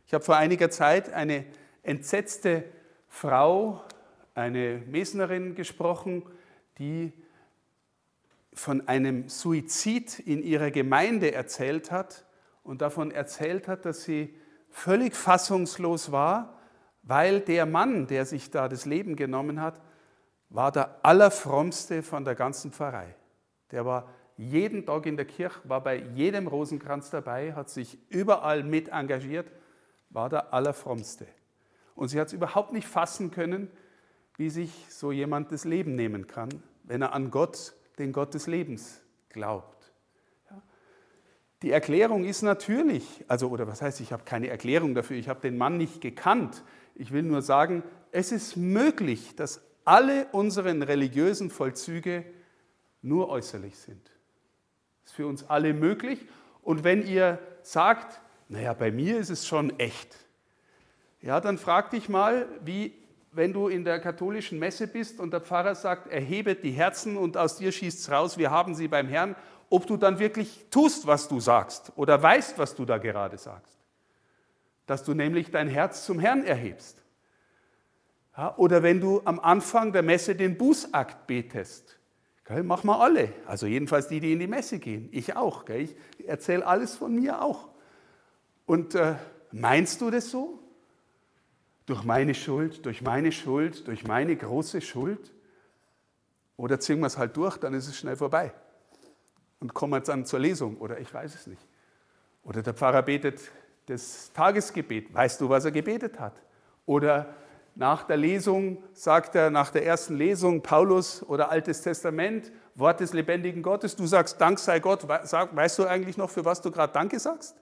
Ich 0.06 0.14
habe 0.14 0.22
vor 0.22 0.36
einiger 0.36 0.70
Zeit 0.70 1.12
eine 1.12 1.46
entsetzte 1.86 2.64
Frau, 3.08 3.82
eine 4.34 4.82
Mesnerin 4.86 5.54
gesprochen, 5.54 6.22
die 6.78 7.12
von 8.52 8.86
einem 8.88 9.28
Suizid 9.28 10.18
in 10.18 10.42
ihrer 10.42 10.70
Gemeinde 10.70 11.32
erzählt 11.32 11.90
hat 11.90 12.24
und 12.62 12.82
davon 12.82 13.10
erzählt 13.10 13.68
hat, 13.68 13.84
dass 13.84 14.04
sie 14.04 14.34
völlig 14.70 15.14
fassungslos 15.14 16.10
war, 16.12 16.58
weil 17.02 17.40
der 17.40 17.66
Mann, 17.66 18.06
der 18.06 18.26
sich 18.26 18.50
da 18.50 18.68
das 18.68 18.84
Leben 18.84 19.16
genommen 19.16 19.60
hat, 19.60 19.80
war 20.48 20.72
der 20.72 21.04
Allerfrommste 21.04 22.02
von 22.02 22.24
der 22.24 22.34
ganzen 22.34 22.72
Pfarrei. 22.72 23.14
Der 23.70 23.84
war 23.84 24.08
jeden 24.36 24.84
Tag 24.84 25.06
in 25.06 25.16
der 25.16 25.26
Kirche, 25.26 25.60
war 25.64 25.82
bei 25.82 25.96
jedem 26.14 26.46
Rosenkranz 26.46 27.10
dabei, 27.10 27.54
hat 27.54 27.70
sich 27.70 27.98
überall 28.10 28.62
mit 28.62 28.88
engagiert, 28.88 29.50
war 30.10 30.28
der 30.28 30.52
Allerfrommste. 30.52 31.26
Und 31.96 32.08
sie 32.08 32.20
hat 32.20 32.28
es 32.28 32.32
überhaupt 32.32 32.72
nicht 32.72 32.86
fassen 32.86 33.30
können, 33.30 33.68
wie 34.36 34.50
sich 34.50 34.70
so 34.90 35.10
jemand 35.10 35.50
das 35.50 35.64
Leben 35.64 35.96
nehmen 35.96 36.26
kann, 36.26 36.50
wenn 36.84 37.02
er 37.02 37.12
an 37.12 37.30
Gott, 37.30 37.74
den 37.98 38.12
Gott 38.12 38.34
des 38.34 38.46
Lebens, 38.46 39.02
glaubt. 39.30 39.92
Die 41.62 41.70
Erklärung 41.70 42.24
ist 42.24 42.42
natürlich, 42.42 43.24
also 43.28 43.48
oder 43.48 43.66
was 43.66 43.80
heißt, 43.80 44.00
ich 44.00 44.12
habe 44.12 44.24
keine 44.24 44.48
Erklärung 44.48 44.94
dafür, 44.94 45.16
ich 45.16 45.28
habe 45.28 45.40
den 45.40 45.56
Mann 45.56 45.78
nicht 45.78 46.02
gekannt. 46.02 46.62
Ich 46.94 47.12
will 47.12 47.22
nur 47.22 47.40
sagen, 47.40 47.82
es 48.12 48.30
ist 48.30 48.56
möglich, 48.56 49.34
dass 49.36 49.62
alle 49.84 50.26
unseren 50.32 50.82
religiösen 50.82 51.48
Vollzüge 51.48 52.24
nur 53.00 53.30
äußerlich 53.30 53.78
sind. 53.78 54.04
Das 55.02 55.12
ist 55.12 55.16
für 55.16 55.26
uns 55.26 55.48
alle 55.48 55.72
möglich. 55.72 56.26
Und 56.62 56.84
wenn 56.84 57.06
ihr 57.06 57.38
sagt, 57.62 58.20
naja, 58.48 58.74
bei 58.74 58.90
mir 58.90 59.18
ist 59.18 59.30
es 59.30 59.46
schon 59.46 59.78
echt, 59.78 60.25
ja, 61.20 61.40
dann 61.40 61.58
frag 61.58 61.90
dich 61.90 62.08
mal, 62.08 62.46
wie, 62.64 62.94
wenn 63.32 63.52
du 63.52 63.68
in 63.68 63.84
der 63.84 64.00
katholischen 64.00 64.58
Messe 64.58 64.86
bist 64.86 65.20
und 65.20 65.32
der 65.32 65.40
Pfarrer 65.40 65.74
sagt, 65.74 66.08
erhebet 66.08 66.62
die 66.62 66.70
Herzen 66.70 67.16
und 67.16 67.36
aus 67.36 67.56
dir 67.56 67.72
schießt 67.72 68.00
es 68.00 68.10
raus, 68.10 68.38
wir 68.38 68.50
haben 68.50 68.74
sie 68.74 68.88
beim 68.88 69.08
Herrn, 69.08 69.36
ob 69.68 69.86
du 69.86 69.96
dann 69.96 70.18
wirklich 70.18 70.66
tust, 70.70 71.06
was 71.06 71.28
du 71.28 71.40
sagst 71.40 71.92
oder 71.96 72.22
weißt, 72.22 72.58
was 72.58 72.74
du 72.74 72.84
da 72.84 72.98
gerade 72.98 73.38
sagst. 73.38 73.76
Dass 74.86 75.02
du 75.02 75.14
nämlich 75.14 75.50
dein 75.50 75.68
Herz 75.68 76.06
zum 76.06 76.20
Herrn 76.20 76.44
erhebst. 76.44 77.02
Ja, 78.36 78.54
oder 78.56 78.82
wenn 78.82 79.00
du 79.00 79.22
am 79.24 79.40
Anfang 79.40 79.92
der 79.92 80.02
Messe 80.02 80.36
den 80.36 80.56
Bußakt 80.56 81.26
betest. 81.26 81.98
Gell, 82.44 82.62
machen 82.62 82.86
wir 82.86 83.00
alle. 83.00 83.32
Also 83.46 83.66
jedenfalls 83.66 84.08
die, 84.08 84.20
die 84.20 84.32
in 84.32 84.38
die 84.38 84.46
Messe 84.46 84.78
gehen. 84.78 85.08
Ich 85.10 85.34
auch. 85.34 85.64
Gell, 85.64 85.88
ich 86.18 86.28
erzähle 86.28 86.64
alles 86.64 86.94
von 86.94 87.14
mir 87.14 87.42
auch. 87.42 87.68
Und 88.66 88.94
äh, 88.94 89.16
meinst 89.50 90.00
du 90.00 90.10
das 90.10 90.30
so? 90.30 90.60
Durch 91.86 92.04
meine 92.04 92.34
Schuld, 92.34 92.84
durch 92.84 93.02
meine 93.02 93.32
Schuld, 93.32 93.86
durch 93.86 94.04
meine 94.04 94.36
große 94.36 94.80
Schuld? 94.80 95.32
Oder 96.56 96.80
ziehen 96.80 97.00
wir 97.00 97.06
es 97.06 97.18
halt 97.18 97.36
durch, 97.36 97.58
dann 97.58 97.74
ist 97.74 97.86
es 97.86 97.96
schnell 97.96 98.16
vorbei. 98.16 98.52
Und 99.60 99.72
kommen 99.72 99.92
wir 99.92 100.00
dann 100.00 100.26
zur 100.26 100.40
Lesung. 100.40 100.76
Oder 100.78 100.98
ich 100.98 101.12
weiß 101.12 101.34
es 101.34 101.46
nicht. 101.46 101.66
Oder 102.42 102.62
der 102.62 102.74
Pfarrer 102.74 103.02
betet 103.02 103.40
das 103.86 104.32
Tagesgebet. 104.32 105.12
Weißt 105.14 105.40
du, 105.40 105.48
was 105.48 105.64
er 105.64 105.70
gebetet 105.70 106.18
hat? 106.18 106.42
Oder 106.86 107.34
nach 107.74 108.04
der 108.04 108.16
Lesung 108.16 108.82
sagt 108.94 109.34
er, 109.34 109.50
nach 109.50 109.70
der 109.70 109.84
ersten 109.84 110.16
Lesung, 110.16 110.62
Paulus 110.62 111.22
oder 111.22 111.50
Altes 111.50 111.82
Testament, 111.82 112.50
Wort 112.74 113.00
des 113.00 113.12
lebendigen 113.12 113.62
Gottes, 113.62 113.94
du 113.94 114.06
sagst, 114.06 114.40
Dank 114.40 114.58
sei 114.58 114.80
Gott, 114.80 115.06
weißt 115.06 115.78
du 115.78 115.86
eigentlich 115.86 116.16
noch, 116.16 116.30
für 116.30 116.44
was 116.44 116.60
du 116.62 116.70
gerade 116.70 116.92
Danke 116.92 117.18
sagst? 117.18 117.54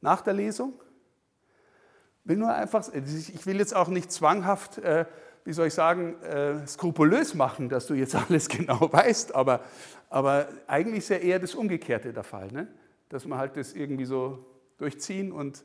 Nach 0.00 0.20
der 0.22 0.34
Lesung? 0.34 0.72
Will 2.28 2.36
nur 2.36 2.52
einfach, 2.54 2.86
ich 2.92 3.46
will 3.46 3.56
jetzt 3.56 3.74
auch 3.74 3.88
nicht 3.88 4.12
zwanghaft, 4.12 4.76
äh, 4.76 5.06
wie 5.46 5.54
soll 5.54 5.68
ich 5.68 5.72
sagen, 5.72 6.20
äh, 6.22 6.66
skrupulös 6.66 7.32
machen, 7.32 7.70
dass 7.70 7.86
du 7.86 7.94
jetzt 7.94 8.14
alles 8.28 8.50
genau 8.50 8.92
weißt, 8.92 9.34
aber, 9.34 9.60
aber 10.10 10.48
eigentlich 10.66 10.98
ist 10.98 11.08
ja 11.08 11.16
eher 11.16 11.38
das 11.38 11.54
Umgekehrte 11.54 12.12
der 12.12 12.24
Fall, 12.24 12.52
ne? 12.52 12.68
dass 13.08 13.24
wir 13.24 13.38
halt 13.38 13.56
das 13.56 13.72
irgendwie 13.72 14.04
so 14.04 14.44
durchziehen 14.76 15.32
und, 15.32 15.64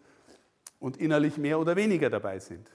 und 0.80 0.96
innerlich 0.96 1.38
mehr 1.38 1.60
oder 1.60 1.76
weniger 1.76 2.10
dabei 2.10 2.40
sind. 2.40 2.72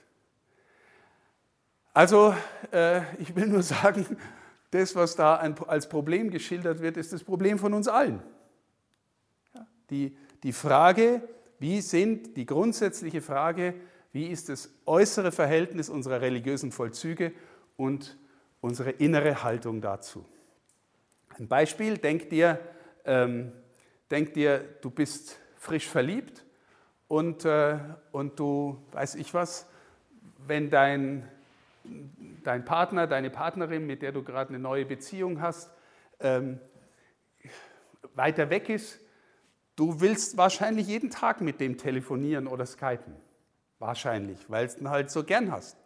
Also 1.95 2.35
äh, 2.71 3.01
ich 3.23 3.35
will 3.35 3.47
nur 3.47 3.63
sagen, 3.63 4.05
das, 4.71 4.95
was 4.95 5.17
da 5.17 5.37
als 5.37 5.89
Problem 5.89 6.31
geschildert 6.31 6.83
wird, 6.83 6.99
ist 6.99 7.15
das 7.15 7.25
Problem 7.25 7.59
von 7.59 7.73
uns 7.73 7.89
allen. 7.89 8.23
Die, 9.89 10.15
die 10.43 10.53
Frage, 10.53 11.23
Wie 11.59 11.81
sind 11.81 12.37
die 12.37 12.47
grundsätzliche 12.47 13.21
Frage, 13.21 13.75
wie 14.13 14.29
ist 14.29 14.49
das 14.49 14.71
äußere 14.87 15.33
Verhältnis 15.33 15.89
unserer 15.89 16.21
religiösen 16.21 16.73
Vollzüge 16.73 17.33
und 17.77 18.17
unsere 18.61 18.91
innere 18.91 19.43
Haltung 19.43 19.81
dazu? 19.81 20.25
Ein 21.39 21.49
Beispiel, 21.49 21.99
denk 21.99 22.31
dir, 22.31 22.59
ähm, 23.05 23.53
denk 24.11 24.35
dir 24.35 24.61
du 24.81 24.91
bist 24.91 25.39
frisch 25.57 25.87
verliebt 25.87 26.45
und, 27.09 27.45
äh, 27.45 27.79
und 28.13 28.39
du, 28.39 28.83
weiß 28.93 29.17
ich 29.17 29.35
was, 29.35 29.69
wenn 30.47 30.71
dein, 30.71 31.29
dein 32.45 32.65
Partner, 32.65 33.07
deine 33.07 33.31
Partnerin, 33.31 33.87
mit 33.87 34.03
der 34.03 34.13
du 34.13 34.23
gerade 34.23 34.51
eine 34.51 34.59
neue 34.59 34.87
Beziehung 34.87 35.41
hast, 35.41 35.71
ähm, 36.21 36.61
weiter 38.15 38.51
weg 38.51 38.69
ist, 38.69 39.01
du 39.79 40.01
willst 40.01 40.37
wahrscheinlich 40.37 40.89
jeden 40.89 41.09
Tag 41.09 41.41
mit 41.41 41.61
dem 41.61 41.79
telefonieren 41.79 42.49
oder 42.49 42.67
skypen. 42.67 43.15
Wahrscheinlich, 43.79 44.39
weil 44.51 44.67
es 44.67 44.77
ihn 44.77 44.91
halt 44.91 45.09
so 45.09 45.23
gern 45.23 45.53
hast. 45.53 45.77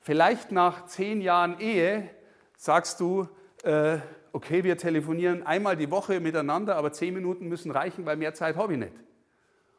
Vielleicht 0.00 0.50
nach 0.50 0.86
zehn 0.86 1.20
Jahren 1.20 1.60
Ehe 1.60 2.08
sagst 2.56 3.00
du, 3.00 3.28
äh, 3.64 3.98
okay, 4.32 4.64
wir 4.64 4.78
telefonieren 4.78 5.46
einmal 5.46 5.76
die 5.76 5.90
Woche 5.90 6.20
miteinander, 6.20 6.76
aber 6.76 6.90
zehn 6.90 7.12
Minuten 7.12 7.48
müssen 7.48 7.70
reichen, 7.70 8.06
weil 8.06 8.16
mehr 8.16 8.32
Zeit 8.32 8.56
habe 8.56 8.72
ich 8.72 8.78
nicht. 8.78 8.94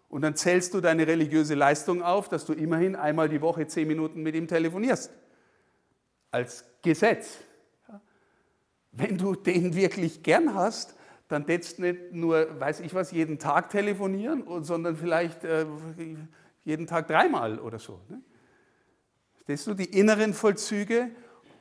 Und 0.08 0.22
dann 0.22 0.36
zählst 0.36 0.76
du 0.76 0.82
deine 0.82 1.08
religiöse 1.08 1.56
Leistung 1.56 2.04
auf, 2.04 2.30
dass 2.30 2.46
du 2.46 2.54
immerhin 2.54 2.96
einmal 2.96 3.30
die 3.30 3.42
Woche 3.42 3.66
zehn 3.66 3.88
Minuten 3.88 4.22
mit 4.22 4.36
ihm 4.36 4.48
telefonierst. 4.48 5.12
Als 6.30 6.66
Gesetz. 6.84 7.40
Wenn 8.92 9.18
du 9.18 9.34
den 9.34 9.76
wirklich 9.76 10.22
gern 10.22 10.54
hast, 10.54 10.99
dann 11.30 11.46
tätst 11.46 11.80
nicht 11.80 12.12
nur, 12.12 12.60
weiß 12.60 12.82
ich 12.82 12.94
was, 12.94 13.12
jeden 13.12 13.40
Tag 13.40 13.70
telefonieren, 13.70 14.44
sondern 14.64 14.98
vielleicht 14.98 15.44
äh, 15.46 15.66
jeden 16.66 16.88
Tag 16.88 17.08
dreimal 17.08 17.60
oder 17.60 17.80
so. 17.80 18.02
Ne? 18.10 18.22
Verstehst 19.36 19.68
du? 19.68 19.76
Die 19.76 19.98
inneren 19.98 20.34
Vollzüge 20.34 21.12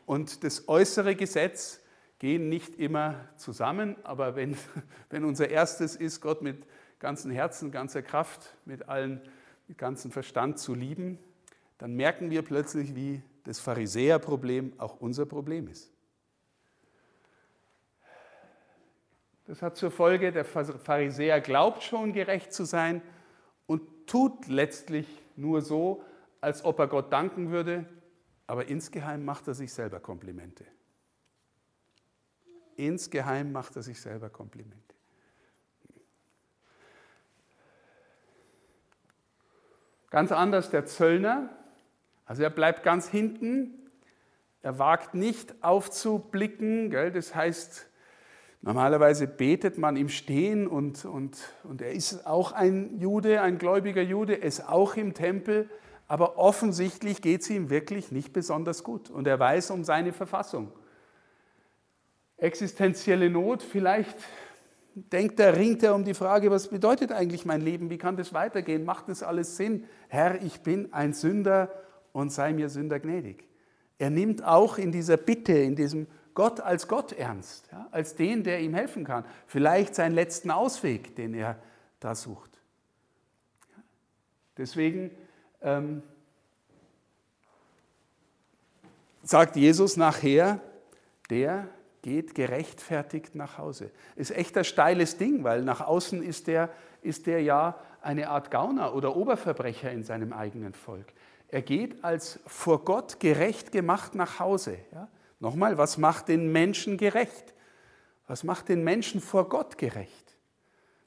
und 0.07 0.43
das 0.43 0.69
äußere 0.69 1.15
Gesetz 1.15 1.81
gehen 2.19 2.49
nicht 2.49 2.77
immer 2.79 3.29
zusammen, 3.37 3.97
aber 4.05 4.37
wenn, 4.37 4.57
wenn 5.11 5.25
unser 5.25 5.51
erstes 5.51 5.97
ist, 5.97 6.23
Gott 6.23 6.41
mit 6.41 6.67
ganzem 6.99 7.31
Herzen, 7.31 7.71
ganzer 7.71 8.03
Kraft, 8.03 8.57
mit 8.65 8.89
allen, 8.89 9.21
mit 9.69 9.77
ganzem 9.77 10.11
Verstand 10.11 10.59
zu 10.59 10.75
lieben, 10.75 11.19
dann 11.77 11.95
merken 11.95 12.31
wir 12.31 12.41
plötzlich, 12.41 12.95
wie 12.95 13.23
das 13.45 13.61
Pharisäerproblem 13.61 14.73
auch 14.79 14.99
unser 14.99 15.27
Problem 15.27 15.69
ist. 15.69 15.93
Das 19.49 19.63
hat 19.63 19.79
zur 19.79 19.91
Folge, 19.91 20.31
der 20.31 20.45
Pharisäer 20.45 21.41
glaubt 21.41 21.83
schon 21.83 22.13
gerecht 22.13 22.53
zu 22.53 22.65
sein 22.67 23.01
und 23.67 23.81
tut 24.07 24.47
letztlich 24.47 25.07
nur 25.37 25.63
so, 25.63 26.05
als 26.43 26.67
ob 26.67 26.79
er 26.79 26.87
Gott 26.87 27.11
danken 27.11 27.51
würde, 27.51 27.87
aber 28.47 28.67
insgeheim 28.67 29.25
macht 29.25 29.49
er 29.49 29.55
sich 29.55 29.73
selber 29.73 30.01
Komplimente. 30.01 30.67
Insgeheim 32.77 33.51
macht 33.51 33.75
er 33.75 33.83
sich 33.83 33.99
selber 33.99 34.29
Komplimente. 34.29 34.95
Ganz 40.11 40.31
anders 40.31 40.69
der 40.69 40.85
Zöllner. 40.85 41.49
Also 42.27 42.43
er 42.43 42.51
bleibt 42.51 42.83
ganz 42.83 43.09
hinten. 43.09 43.91
Er 44.61 44.79
wagt 44.79 45.15
nicht 45.15 45.65
aufzublicken. 45.65 46.91
Gell? 46.91 47.11
Das 47.11 47.35
heißt, 47.35 47.89
normalerweise 48.63 49.27
betet 49.27 49.79
man 49.79 49.97
im 49.97 50.09
Stehen 50.09 50.67
und, 50.67 51.05
und, 51.05 51.39
und 51.65 51.83
er 51.83 51.93
ist 51.93 52.27
auch 52.27 52.53
ein 52.53 52.99
Jude, 52.99 53.41
ein 53.43 53.59
gläubiger 53.59 54.03
Jude, 54.03 54.35
ist 54.35 54.69
auch 54.69 54.97
im 54.97 55.15
Tempel. 55.15 55.69
Aber 56.07 56.39
offensichtlich 56.39 57.21
geht 57.21 57.43
es 57.43 57.51
ihm 57.51 57.69
wirklich 57.71 58.11
nicht 58.13 58.33
besonders 58.33 58.83
gut. 58.83 59.11
Und 59.11 59.27
er 59.27 59.39
weiß 59.39 59.71
um 59.71 59.85
seine 59.85 60.13
Verfassung 60.13 60.73
existenzielle 62.39 63.29
Not, 63.29 63.63
vielleicht 63.63 64.17
denkt 64.95 65.39
er, 65.39 65.57
ringt 65.57 65.83
er 65.83 65.95
um 65.95 66.05
die 66.05 66.15
Frage, 66.15 66.51
was 66.51 66.69
bedeutet 66.69 67.13
eigentlich 67.13 67.45
mein 67.45 67.61
Leben, 67.61 67.91
wie 67.91 67.99
kann 67.99 68.17
das 68.17 68.33
weitergehen, 68.33 68.85
macht 68.85 69.09
das 69.09 69.23
alles 69.23 69.57
Sinn? 69.57 69.85
Herr, 70.09 70.43
ich 70.43 70.61
bin 70.61 70.93
ein 70.93 71.13
Sünder 71.13 71.71
und 72.13 72.33
sei 72.33 72.53
mir 72.53 72.69
Sünder 72.69 72.99
gnädig. 72.99 73.45
Er 73.99 74.11
nimmt 74.11 74.45
auch 74.45 74.79
in 74.79 74.93
dieser 74.93 75.17
Bitte, 75.17 75.53
in 75.53 75.77
diesem 75.77 76.07
Gott 76.39 76.61
als 76.61 76.87
Gott 76.87 77.11
ernst, 77.11 77.69
ja, 77.73 77.89
als 77.91 78.15
den, 78.15 78.45
der 78.45 78.61
ihm 78.61 78.73
helfen 78.73 79.03
kann. 79.03 79.25
Vielleicht 79.49 79.97
seinen 79.97 80.15
letzten 80.15 80.53
Ausweg, 80.53 81.17
den 81.17 81.35
er 81.35 81.61
da 81.99 82.15
sucht. 82.15 82.61
Deswegen 84.57 85.11
ähm, 85.61 86.01
sagt 89.25 89.57
Jesus 89.57 89.97
nachher, 89.97 90.61
der, 91.29 91.67
geht 92.03 92.37
gerechtfertigt 92.37 93.35
nach 93.35 93.59
Hause. 93.59 93.91
Ist 94.15 94.31
echt 94.31 94.57
ein 94.57 94.63
steiles 94.63 95.17
Ding, 95.17 95.43
weil 95.43 95.63
nach 95.63 95.81
außen 95.81 96.23
ist 96.23 96.47
der, 96.47 96.71
ist 97.03 97.27
der 97.27 97.43
ja 97.43 97.81
eine 98.01 98.29
Art 98.29 98.53
Gauner 98.53 98.95
oder 98.95 99.17
Oberverbrecher 99.17 99.91
in 99.91 100.05
seinem 100.05 100.33
eigenen 100.33 100.73
Volk. 100.73 101.13
Er 101.49 101.63
geht 101.63 102.05
als 102.05 102.39
vor 102.47 102.85
Gott 102.85 103.19
gerecht 103.19 103.73
gemacht 103.73 104.15
nach 104.15 104.39
Hause. 104.39 104.79
Ja? 104.93 105.09
Nochmal, 105.41 105.79
was 105.79 105.99
macht 105.99 106.29
den 106.29 106.51
Menschen 106.53 106.97
gerecht? 106.97 107.55
Was 108.27 108.45
macht 108.45 108.69
den 108.69 108.85
Menschen 108.85 109.21
vor 109.21 109.49
Gott 109.49 109.79
gerecht? 109.79 110.37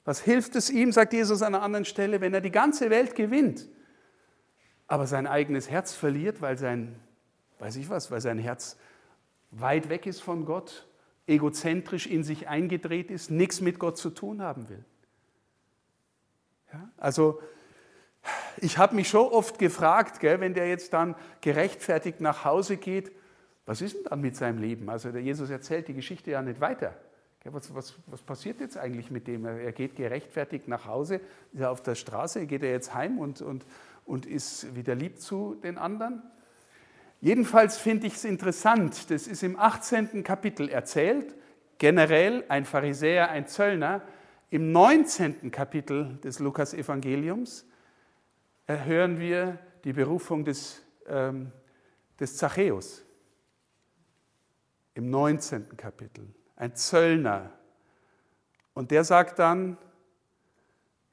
Was 0.04 0.20
hilft 0.20 0.56
es 0.56 0.70
ihm, 0.70 0.90
sagt 0.90 1.12
Jesus 1.12 1.42
an 1.42 1.54
einer 1.54 1.62
anderen 1.62 1.84
Stelle, 1.84 2.20
wenn 2.20 2.34
er 2.34 2.40
die 2.40 2.50
ganze 2.50 2.90
Welt 2.90 3.14
gewinnt, 3.14 3.68
aber 4.88 5.06
sein 5.06 5.26
eigenes 5.26 5.70
Herz 5.70 5.94
verliert, 5.94 6.42
weil 6.42 6.58
sein, 6.58 6.98
weiß 7.58 7.76
ich 7.76 7.88
was, 7.88 8.10
weil 8.10 8.20
sein 8.20 8.38
Herz 8.38 8.76
weit 9.52 9.88
weg 9.88 10.06
ist 10.06 10.20
von 10.20 10.44
Gott, 10.44 10.88
egozentrisch 11.26 12.06
in 12.06 12.24
sich 12.24 12.48
eingedreht 12.48 13.10
ist, 13.10 13.30
nichts 13.30 13.60
mit 13.60 13.78
Gott 13.78 13.96
zu 13.96 14.10
tun 14.10 14.42
haben 14.42 14.68
will. 14.68 14.84
Ja, 16.72 16.90
also 16.96 17.40
ich 18.56 18.78
habe 18.78 18.96
mich 18.96 19.08
schon 19.08 19.30
oft 19.30 19.58
gefragt, 19.58 20.20
gell, 20.20 20.40
wenn 20.40 20.54
der 20.54 20.68
jetzt 20.68 20.92
dann 20.92 21.14
gerechtfertigt 21.40 22.20
nach 22.20 22.44
Hause 22.44 22.76
geht, 22.76 23.12
was 23.66 23.80
ist 23.80 23.96
denn 23.96 24.04
dann 24.04 24.20
mit 24.20 24.36
seinem 24.36 24.58
Leben? 24.58 24.88
Also 24.88 25.12
der 25.12 25.22
Jesus 25.22 25.50
erzählt 25.50 25.88
die 25.88 25.94
Geschichte 25.94 26.32
ja 26.32 26.42
nicht 26.42 26.60
weiter. 26.60 26.94
Was, 27.44 27.74
was, 27.74 27.94
was, 28.06 28.22
passiert 28.22 28.60
jetzt 28.60 28.78
eigentlich 28.78 29.10
mit 29.10 29.26
dem? 29.26 29.44
Er 29.44 29.72
geht 29.72 29.96
gerechtfertigt 29.96 30.68
nach 30.68 30.86
Hause, 30.86 31.20
ist 31.52 31.60
er 31.60 31.72
auf 31.72 31.82
der 31.82 31.96
Straße, 31.96 32.46
geht 32.46 32.62
er 32.62 32.70
jetzt 32.70 32.94
heim 32.94 33.18
und, 33.18 33.42
und, 33.42 33.66
und 34.04 34.26
ist 34.26 34.76
wieder 34.76 34.94
lieb 34.94 35.20
zu 35.20 35.56
den 35.56 35.76
anderen? 35.76 36.22
Jedenfalls 37.20 37.78
finde 37.78 38.06
ich 38.06 38.14
es 38.14 38.24
interessant, 38.24 39.10
das 39.10 39.26
ist 39.26 39.42
im 39.42 39.58
18. 39.58 40.22
Kapitel 40.22 40.68
erzählt, 40.68 41.34
generell 41.78 42.44
ein 42.48 42.64
Pharisäer, 42.64 43.30
ein 43.30 43.46
Zöllner. 43.46 44.02
Im 44.50 44.70
19. 44.70 45.50
Kapitel 45.50 46.18
des 46.22 46.38
Lukas-Evangeliums 46.38 47.66
hören 48.66 49.18
wir 49.18 49.58
die 49.84 49.92
Berufung 49.92 50.44
des, 50.44 50.82
ähm, 51.08 51.50
des 52.20 52.36
Zachäus. 52.36 53.04
Im 54.94 55.10
19. 55.10 55.76
Kapitel. 55.76 56.26
Ein 56.56 56.74
Zöllner. 56.74 57.50
Und 58.74 58.90
der 58.90 59.04
sagt 59.04 59.38
dann, 59.38 59.76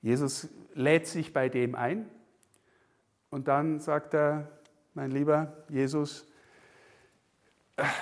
Jesus 0.02 0.50
lädt 0.74 1.08
sich 1.08 1.34
bei 1.34 1.50
dem 1.50 1.76
ein 1.76 2.10
und 3.30 3.48
dann 3.48 3.80
sagt 3.80 4.14
er, 4.14 4.50
mein 4.94 5.12
lieber 5.12 5.66
Jesus, 5.68 6.26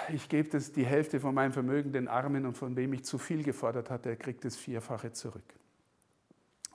ich 0.09 0.29
gebe 0.29 0.49
das 0.49 0.71
die 0.71 0.85
Hälfte 0.85 1.19
von 1.19 1.33
meinem 1.33 1.51
Vermögen 1.51 1.91
den 1.91 2.07
Armen 2.07 2.45
und 2.45 2.57
von 2.57 2.75
wem 2.75 2.93
ich 2.93 3.03
zu 3.03 3.17
viel 3.17 3.43
gefordert 3.43 3.89
hatte, 3.89 4.09
er 4.09 4.15
kriegt 4.15 4.45
das 4.45 4.55
Vierfache 4.55 5.11
zurück. 5.11 5.53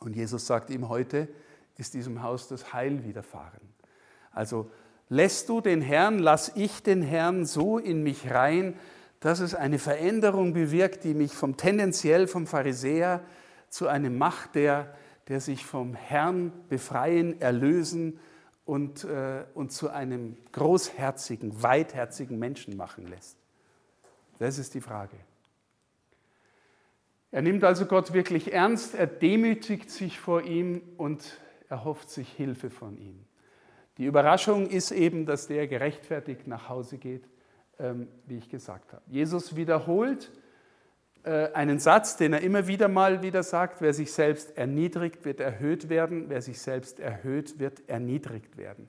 Und 0.00 0.16
Jesus 0.16 0.46
sagt 0.46 0.70
ihm, 0.70 0.88
heute 0.88 1.28
ist 1.76 1.94
diesem 1.94 2.22
Haus 2.22 2.48
das 2.48 2.72
Heil 2.72 3.04
widerfahren. 3.04 3.60
Also 4.32 4.70
lässt 5.08 5.48
du 5.48 5.60
den 5.60 5.82
Herrn, 5.82 6.18
lass 6.18 6.52
ich 6.56 6.82
den 6.82 7.02
Herrn 7.02 7.44
so 7.44 7.78
in 7.78 8.02
mich 8.02 8.30
rein, 8.30 8.78
dass 9.20 9.40
es 9.40 9.54
eine 9.54 9.78
Veränderung 9.78 10.52
bewirkt, 10.52 11.04
die 11.04 11.14
mich 11.14 11.32
vom 11.32 11.56
tendenziell 11.56 12.26
vom 12.26 12.46
Pharisäer 12.46 13.22
zu 13.68 13.88
einem 13.88 14.18
macht, 14.18 14.54
der, 14.54 14.94
der 15.28 15.40
sich 15.40 15.64
vom 15.64 15.94
Herrn 15.94 16.52
befreien, 16.68 17.40
erlösen, 17.40 18.18
und, 18.64 19.04
äh, 19.04 19.44
und 19.54 19.72
zu 19.72 19.90
einem 19.90 20.36
großherzigen, 20.52 21.62
weitherzigen 21.62 22.38
Menschen 22.38 22.76
machen 22.76 23.06
lässt? 23.06 23.36
Das 24.38 24.58
ist 24.58 24.74
die 24.74 24.80
Frage. 24.80 25.16
Er 27.30 27.42
nimmt 27.42 27.64
also 27.64 27.86
Gott 27.86 28.12
wirklich 28.12 28.52
ernst, 28.52 28.94
er 28.94 29.06
demütigt 29.06 29.90
sich 29.90 30.18
vor 30.18 30.42
ihm 30.42 30.82
und 30.96 31.38
erhofft 31.68 32.10
sich 32.10 32.30
Hilfe 32.30 32.68
von 32.70 32.98
ihm. 32.98 33.24
Die 33.98 34.06
Überraschung 34.06 34.66
ist 34.66 34.90
eben, 34.90 35.26
dass 35.26 35.46
der 35.46 35.66
gerechtfertigt 35.68 36.46
nach 36.46 36.68
Hause 36.68 36.98
geht, 36.98 37.28
ähm, 37.78 38.08
wie 38.26 38.38
ich 38.38 38.48
gesagt 38.48 38.92
habe. 38.92 39.02
Jesus 39.06 39.56
wiederholt 39.56 40.32
äh, 41.24 41.52
einen 41.52 41.78
Satz, 41.78 42.16
den 42.16 42.32
er 42.32 42.40
immer 42.40 42.66
wieder 42.66 42.88
mal 42.88 43.22
wieder 43.22 43.42
sagt, 43.42 43.80
wer 43.80 43.94
sich 43.94 44.12
selbst 44.12 44.56
erniedrigt, 44.56 45.24
wird 45.24 45.40
erhöht 45.40 45.88
werden, 45.88 46.24
wer 46.28 46.42
sich 46.42 46.60
selbst 46.60 46.98
erhöht, 46.98 47.58
wird 47.58 47.88
erniedrigt 47.88 48.56
werden. 48.56 48.88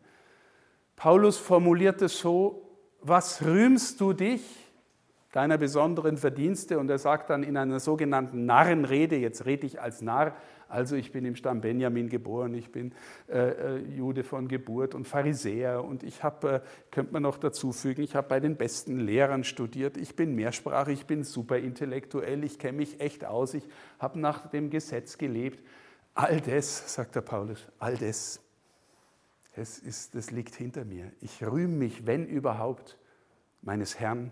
Paulus 0.95 1.37
formuliert 1.37 2.01
es 2.01 2.19
so, 2.19 2.69
was 3.01 3.43
rühmst 3.45 3.99
du 3.99 4.13
dich 4.13 4.41
deiner 5.31 5.57
besonderen 5.57 6.17
Verdienste? 6.17 6.79
Und 6.79 6.89
er 6.89 6.97
sagt 6.97 7.29
dann 7.29 7.43
in 7.43 7.57
einer 7.57 7.79
sogenannten 7.79 8.45
Narrenrede, 8.45 9.17
jetzt 9.17 9.45
rede 9.45 9.67
ich 9.67 9.81
als 9.81 10.01
Narr, 10.01 10.35
also 10.73 10.95
ich 10.95 11.11
bin 11.11 11.23
im 11.23 11.35
Stamm 11.35 11.61
Benjamin 11.61 12.09
geboren, 12.09 12.55
ich 12.55 12.71
bin 12.71 12.93
äh, 13.29 13.77
äh, 13.77 13.77
Jude 13.95 14.23
von 14.23 14.47
Geburt 14.47 14.95
und 14.95 15.07
Pharisäer 15.07 15.83
und 15.83 16.01
ich 16.01 16.23
habe, 16.23 16.51
äh, 16.51 16.61
könnte 16.89 17.13
man 17.13 17.21
noch 17.21 17.37
dazu 17.37 17.71
fügen, 17.71 18.01
ich 18.01 18.15
habe 18.15 18.27
bei 18.27 18.39
den 18.39 18.57
besten 18.57 18.99
Lehrern 18.99 19.43
studiert, 19.43 19.97
ich 19.97 20.15
bin 20.15 20.33
mehrsprachig, 20.33 21.01
ich 21.01 21.05
bin 21.05 21.23
superintellektuell, 21.23 22.43
ich 22.43 22.57
kenne 22.57 22.79
mich 22.79 22.99
echt 22.99 23.23
aus, 23.23 23.53
ich 23.53 23.67
habe 23.99 24.19
nach 24.19 24.49
dem 24.49 24.71
Gesetz 24.71 25.19
gelebt. 25.19 25.63
All 26.15 26.41
das, 26.41 26.91
sagt 26.91 27.13
der 27.15 27.21
Paulus, 27.21 27.67
all 27.77 27.95
das, 27.95 28.41
das, 29.55 29.77
ist, 29.77 30.15
das 30.15 30.31
liegt 30.31 30.55
hinter 30.55 30.85
mir. 30.85 31.11
Ich 31.21 31.43
rühme 31.43 31.75
mich, 31.75 32.07
wenn 32.07 32.25
überhaupt, 32.25 32.97
meines 33.61 33.99
Herrn, 33.99 34.31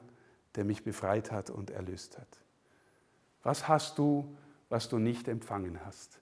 der 0.56 0.65
mich 0.65 0.84
befreit 0.84 1.32
hat 1.32 1.51
und 1.51 1.69
erlöst 1.69 2.17
hat. 2.17 2.39
Was 3.43 3.67
hast 3.67 3.99
du, 3.99 4.36
was 4.69 4.89
du 4.89 4.97
nicht 4.97 5.27
empfangen 5.27 5.86
hast? 5.86 6.21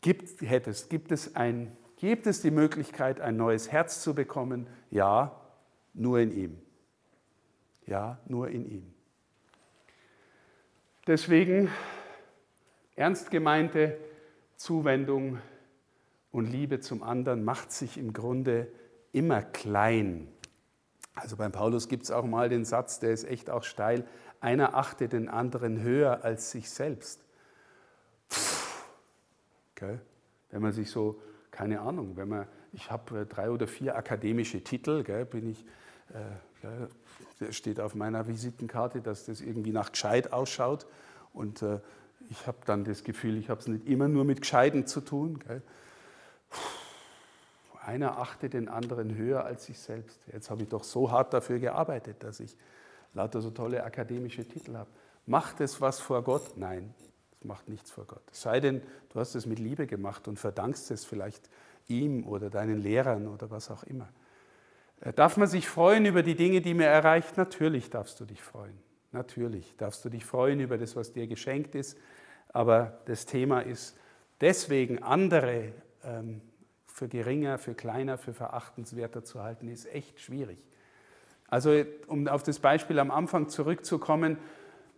Gibt, 0.00 0.40
hättest, 0.42 0.90
gibt, 0.90 1.10
es 1.12 1.34
ein, 1.34 1.76
gibt 1.96 2.26
es 2.26 2.40
die 2.40 2.50
Möglichkeit, 2.50 3.20
ein 3.20 3.36
neues 3.36 3.72
Herz 3.72 4.02
zu 4.02 4.14
bekommen? 4.14 4.68
Ja, 4.90 5.40
nur 5.94 6.20
in 6.20 6.30
ihm. 6.30 6.58
Ja, 7.86 8.18
nur 8.26 8.48
in 8.48 8.70
ihm. 8.70 8.94
Deswegen 11.06 11.70
ernst 12.94 13.30
gemeinte 13.30 13.96
Zuwendung 14.56 15.38
und 16.30 16.46
Liebe 16.46 16.80
zum 16.80 17.02
anderen 17.02 17.44
macht 17.44 17.72
sich 17.72 17.96
im 17.96 18.12
Grunde 18.12 18.68
immer 19.12 19.42
klein. 19.42 20.28
Also 21.14 21.36
beim 21.36 21.50
Paulus 21.50 21.88
gibt 21.88 22.04
es 22.04 22.10
auch 22.10 22.24
mal 22.24 22.48
den 22.48 22.64
Satz, 22.64 23.00
der 23.00 23.10
ist 23.10 23.24
echt 23.24 23.50
auch 23.50 23.64
steil, 23.64 24.06
einer 24.40 24.74
achte 24.74 25.08
den 25.08 25.28
anderen 25.28 25.80
höher 25.80 26.24
als 26.24 26.50
sich 26.50 26.70
selbst. 26.70 27.24
Gell? 29.78 30.00
Wenn 30.50 30.62
man 30.62 30.72
sich 30.72 30.90
so, 30.90 31.20
keine 31.50 31.80
Ahnung, 31.80 32.16
wenn 32.16 32.28
man, 32.28 32.46
ich 32.72 32.90
habe 32.90 33.20
äh, 33.20 33.26
drei 33.26 33.50
oder 33.50 33.68
vier 33.68 33.96
akademische 33.96 34.62
Titel, 34.64 35.04
gell, 35.04 35.24
bin 35.24 35.50
ich, 35.50 35.64
äh, 36.12 37.52
steht 37.52 37.78
auf 37.78 37.94
meiner 37.94 38.26
Visitenkarte, 38.26 39.00
dass 39.00 39.26
das 39.26 39.40
irgendwie 39.40 39.70
nach 39.70 39.92
gescheit 39.92 40.32
ausschaut 40.32 40.86
und 41.32 41.62
äh, 41.62 41.78
ich 42.30 42.46
habe 42.46 42.58
dann 42.66 42.84
das 42.84 43.04
Gefühl, 43.04 43.38
ich 43.38 43.48
habe 43.48 43.60
es 43.60 43.68
nicht 43.68 43.86
immer 43.86 44.08
nur 44.08 44.24
mit 44.24 44.40
Gescheiten 44.40 44.86
zu 44.86 45.00
tun. 45.00 45.38
Gell. 45.38 45.62
Einer 47.80 48.18
achtet 48.18 48.52
den 48.52 48.68
anderen 48.68 49.14
höher 49.14 49.44
als 49.44 49.64
sich 49.64 49.78
selbst. 49.78 50.20
Jetzt 50.30 50.50
habe 50.50 50.62
ich 50.62 50.68
doch 50.68 50.84
so 50.84 51.10
hart 51.10 51.32
dafür 51.32 51.58
gearbeitet, 51.58 52.22
dass 52.22 52.40
ich 52.40 52.56
lauter 53.14 53.40
so 53.40 53.50
tolle 53.50 53.82
akademische 53.82 54.44
Titel 54.44 54.76
habe. 54.76 54.90
Macht 55.24 55.60
es 55.60 55.80
was 55.80 56.00
vor 56.00 56.22
Gott? 56.22 56.56
Nein, 56.56 56.92
das 57.38 57.46
macht 57.46 57.68
nichts 57.68 57.90
vor 57.90 58.04
Gott. 58.04 58.22
Es 58.32 58.42
sei 58.42 58.60
denn, 58.60 58.82
du 59.12 59.20
hast 59.20 59.34
es 59.34 59.46
mit 59.46 59.58
Liebe 59.58 59.86
gemacht 59.86 60.28
und 60.28 60.38
verdankst 60.38 60.90
es 60.90 61.04
vielleicht 61.04 61.48
ihm 61.86 62.26
oder 62.26 62.50
deinen 62.50 62.80
Lehrern 62.80 63.28
oder 63.28 63.50
was 63.50 63.70
auch 63.70 63.84
immer. 63.84 64.08
Äh, 65.00 65.12
darf 65.12 65.36
man 65.36 65.48
sich 65.48 65.68
freuen 65.68 66.04
über 66.04 66.22
die 66.22 66.34
Dinge, 66.34 66.60
die 66.60 66.74
mir 66.74 66.86
erreicht? 66.86 67.36
Natürlich 67.36 67.90
darfst 67.90 68.18
du 68.20 68.24
dich 68.24 68.42
freuen. 68.42 68.78
Natürlich 69.12 69.76
darfst 69.76 70.04
du 70.04 70.08
dich 70.08 70.24
freuen 70.24 70.60
über 70.60 70.76
das, 70.76 70.96
was 70.96 71.12
dir 71.12 71.26
geschenkt 71.26 71.74
ist. 71.74 71.96
Aber 72.48 73.00
das 73.06 73.26
Thema 73.26 73.60
ist, 73.60 73.96
deswegen 74.40 75.02
andere 75.02 75.72
ähm, 76.04 76.40
für 76.86 77.08
geringer, 77.08 77.58
für 77.58 77.74
kleiner, 77.74 78.18
für 78.18 78.34
verachtenswerter 78.34 79.22
zu 79.24 79.42
halten, 79.42 79.68
ist 79.68 79.86
echt 79.92 80.20
schwierig. 80.20 80.58
Also 81.46 81.84
um 82.08 82.28
auf 82.28 82.42
das 82.42 82.58
Beispiel 82.58 82.98
am 82.98 83.10
Anfang 83.10 83.48
zurückzukommen 83.48 84.36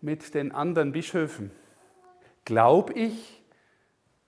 mit 0.00 0.34
den 0.34 0.52
anderen 0.52 0.92
Bischöfen. 0.92 1.52
Glaube 2.44 2.92
ich, 2.94 3.42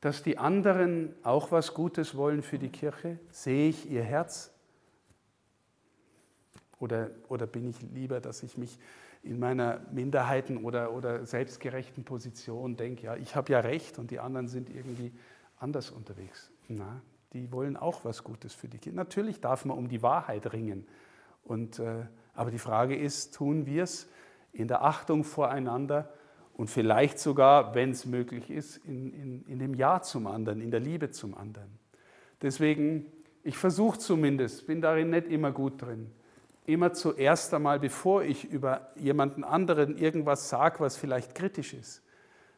dass 0.01 0.23
die 0.23 0.37
anderen 0.39 1.15
auch 1.23 1.53
was 1.53 1.75
Gutes 1.75 2.17
wollen 2.17 2.43
für 2.43 2.59
die 2.59 2.69
Kirche? 2.69 3.19
Sehe 3.31 3.69
ich 3.69 3.91
ihr 3.91 4.03
Herz? 4.03 4.53
Oder, 6.81 7.11
oder 7.29 7.47
bin 7.47 7.71
ich 7.71 7.81
lieber, 7.81 8.21
dass 8.21 8.43
ich 8.43 8.59
mich 8.59 8.79
in 9.23 9.39
meiner 9.39 9.81
Minderheiten- 9.93 10.65
oder, 10.65 10.93
oder 10.93 11.25
selbstgerechten 11.25 12.03
Position 12.03 12.77
denke, 12.77 13.05
ja, 13.05 13.17
ich 13.17 13.37
habe 13.37 13.53
ja 13.53 13.61
recht 13.61 14.01
und 14.01 14.11
die 14.11 14.19
anderen 14.19 14.49
sind 14.49 14.69
irgendwie 14.69 15.13
anders 15.59 15.93
unterwegs? 15.93 16.51
Na, 16.69 17.01
die 17.33 17.53
wollen 17.53 17.77
auch 17.77 18.05
was 18.05 18.25
Gutes 18.25 18.53
für 18.53 18.67
die 18.67 18.79
Kirche. 18.79 18.97
Natürlich 18.97 19.41
darf 19.41 19.65
man 19.65 19.79
um 19.79 19.89
die 19.89 20.03
Wahrheit 20.03 20.53
ringen. 20.53 20.87
Und, 21.45 21.79
äh, 21.79 22.07
aber 22.35 22.51
die 22.51 22.59
Frage 22.59 22.97
ist, 22.97 23.35
tun 23.35 23.67
wir 23.67 23.85
es 23.85 24.09
in 24.53 24.67
der 24.67 24.83
Achtung 24.83 25.23
voreinander? 25.23 26.13
Und 26.55 26.69
vielleicht 26.69 27.19
sogar, 27.19 27.75
wenn 27.75 27.91
es 27.91 28.07
möglich 28.07 28.51
ist, 28.51 28.77
in, 28.79 29.13
in, 29.13 29.45
in 29.47 29.59
dem 29.59 29.75
Ja 29.75 30.03
zum 30.03 30.27
anderen, 30.27 30.61
in 30.61 30.71
der 30.71 30.81
Liebe 30.81 31.11
zum 31.11 31.35
anderen. 31.35 31.79
Deswegen, 32.43 33.07
ich 33.43 33.57
versuche 33.57 33.99
zumindest, 33.99 34.67
bin 34.67 34.81
darin 34.81 35.11
nicht 35.11 35.29
immer 35.29 35.53
gut 35.53 35.81
drin, 35.81 36.11
immer 36.67 36.93
zuerst 36.93 37.53
einmal, 37.55 37.81
bevor 37.81 38.23
ich 38.23 38.45
über 38.45 38.93
jemanden 38.97 39.45
anderen 39.45 39.97
irgendwas 39.97 40.49
sage, 40.49 40.81
was 40.81 40.97
vielleicht 40.97 41.35
kritisch 41.35 41.75
ist, 41.75 42.03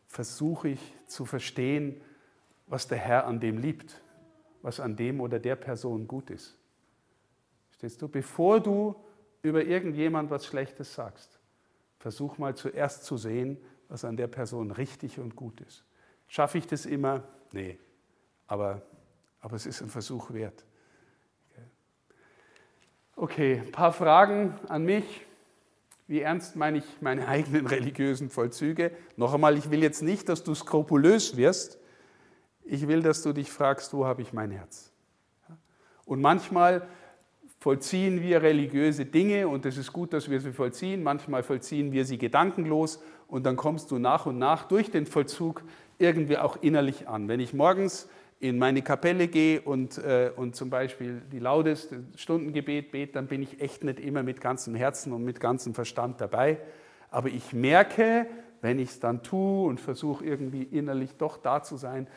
versuche 0.07 0.69
ich 0.71 0.95
zu 1.07 1.25
verstehen, 1.25 2.01
was 2.67 2.89
der 2.89 2.99
Herr 2.99 3.27
an 3.27 3.41
dem 3.41 3.59
liebt, 3.59 4.01
was 4.63 4.81
an 4.81 4.97
dem 4.97 5.21
oder 5.21 5.39
der 5.39 5.57
Person 5.57 6.07
gut 6.07 6.31
ist. 6.31 6.59
Verstehst 7.71 8.01
du? 8.03 8.09
Bevor 8.09 8.61
du 8.61 8.97
über 9.43 9.65
irgendjemand 9.65 10.31
was 10.31 10.47
Schlechtes 10.47 10.95
sagst, 10.95 11.39
versuch 11.99 12.39
mal 12.39 12.55
zuerst 12.55 13.05
zu 13.05 13.17
sehen, 13.17 13.59
was 13.89 14.05
an 14.05 14.17
der 14.17 14.27
Person 14.27 14.71
richtig 14.71 15.19
und 15.19 15.37
gut 15.37 15.61
ist. 15.61 15.85
Schaffe 16.29 16.59
ich 16.59 16.67
das 16.67 16.87
immer? 16.87 17.23
Nee, 17.53 17.79
aber, 18.47 18.83
aber 19.41 19.57
es 19.57 19.67
ist 19.67 19.83
ein 19.83 19.89
Versuch 19.89 20.33
wert. 20.33 20.65
Okay, 23.17 23.63
ein 23.65 23.71
paar 23.71 23.93
Fragen 23.93 24.59
an 24.69 24.85
mich. 24.85 25.25
Wie 26.07 26.21
ernst 26.21 26.57
meine 26.57 26.79
ich 26.79 27.01
meine 27.01 27.29
eigenen 27.29 27.67
religiösen 27.67 28.29
Vollzüge? 28.29 28.91
Noch 29.17 29.33
einmal, 29.33 29.57
ich 29.57 29.71
will 29.71 29.83
jetzt 29.83 30.03
nicht, 30.03 30.29
dass 30.29 30.43
du 30.43 30.55
skrupulös 30.55 31.37
wirst. 31.37 31.79
Ich 32.65 32.89
will, 32.89 33.03
dass 33.03 33.23
du 33.23 33.33
dich 33.33 33.53
fragst, 33.53 33.95
wo 33.95 34.05
habe 34.05 34.23
ich 34.23 34.33
mein 34.33 34.51
Herz? 34.51 34.91
Und 36.05 36.21
manchmal 36.21 36.87
vollziehen 37.65 38.21
wir 38.21 38.43
religiöse 38.43 39.07
Dinge 39.07 39.49
und 39.49 39.65
es 39.65 39.79
ist 39.79 39.91
gut, 39.91 40.13
dass 40.13 40.29
wir 40.29 40.39
sie 40.39 40.53
vollziehen. 40.53 41.03
Manchmal 41.03 41.43
vollziehen 41.43 41.93
wir 41.93 42.05
sie 42.05 42.19
gedankenlos 42.19 43.03
und 43.27 43.47
dann 43.47 43.57
kommst 43.57 43.91
du 43.91 43.99
nach 43.99 44.27
und 44.27 44.39
nach 44.39 44.69
durch 44.69 44.91
den 44.91 45.07
Vollzug 45.07 45.63
irgendwie 45.97 46.37
auch 46.37 46.59
innerlich 46.61 47.09
an. 47.09 47.27
Wenn 47.27 47.41
ich 47.41 47.55
morgens 47.55 48.07
in 48.39 48.59
meine 48.59 48.83
Kapelle 48.83 49.29
gehe 49.29 49.63
und, 49.63 49.97
äh, 49.97 50.31
und 50.37 50.55
zum 50.55 50.69
Beispiel 50.69 51.23
die 51.33 51.39
Laudes, 51.39 51.89
Stundengebet 52.17 52.93
bete, 52.93 53.15
dann 53.15 53.29
bin 53.29 53.43
ich 53.43 53.63
echt 53.63 53.83
nicht 53.83 53.99
immer 53.99 54.23
mit 54.23 54.43
ganzem 54.43 54.75
Herzen 54.75 55.15
und 55.15 55.25
mit 55.25 55.41
ganzem 55.41 55.73
Verstand 55.73 56.21
dabei. 56.21 56.59
Aber 57.11 57.31
ich 57.31 57.55
merke, 57.55 58.27
wenn 58.61 58.79
ich 58.79 58.91
es 58.91 59.01
dann 59.01 59.23
tue 59.23 59.67
und 59.67 59.81
versuche 59.81 60.23
irgendwie 60.23 60.65
innerlich 60.65 61.15
doch 61.17 61.39
da 61.39 61.63
zu 61.63 61.79
sein, 61.79 62.09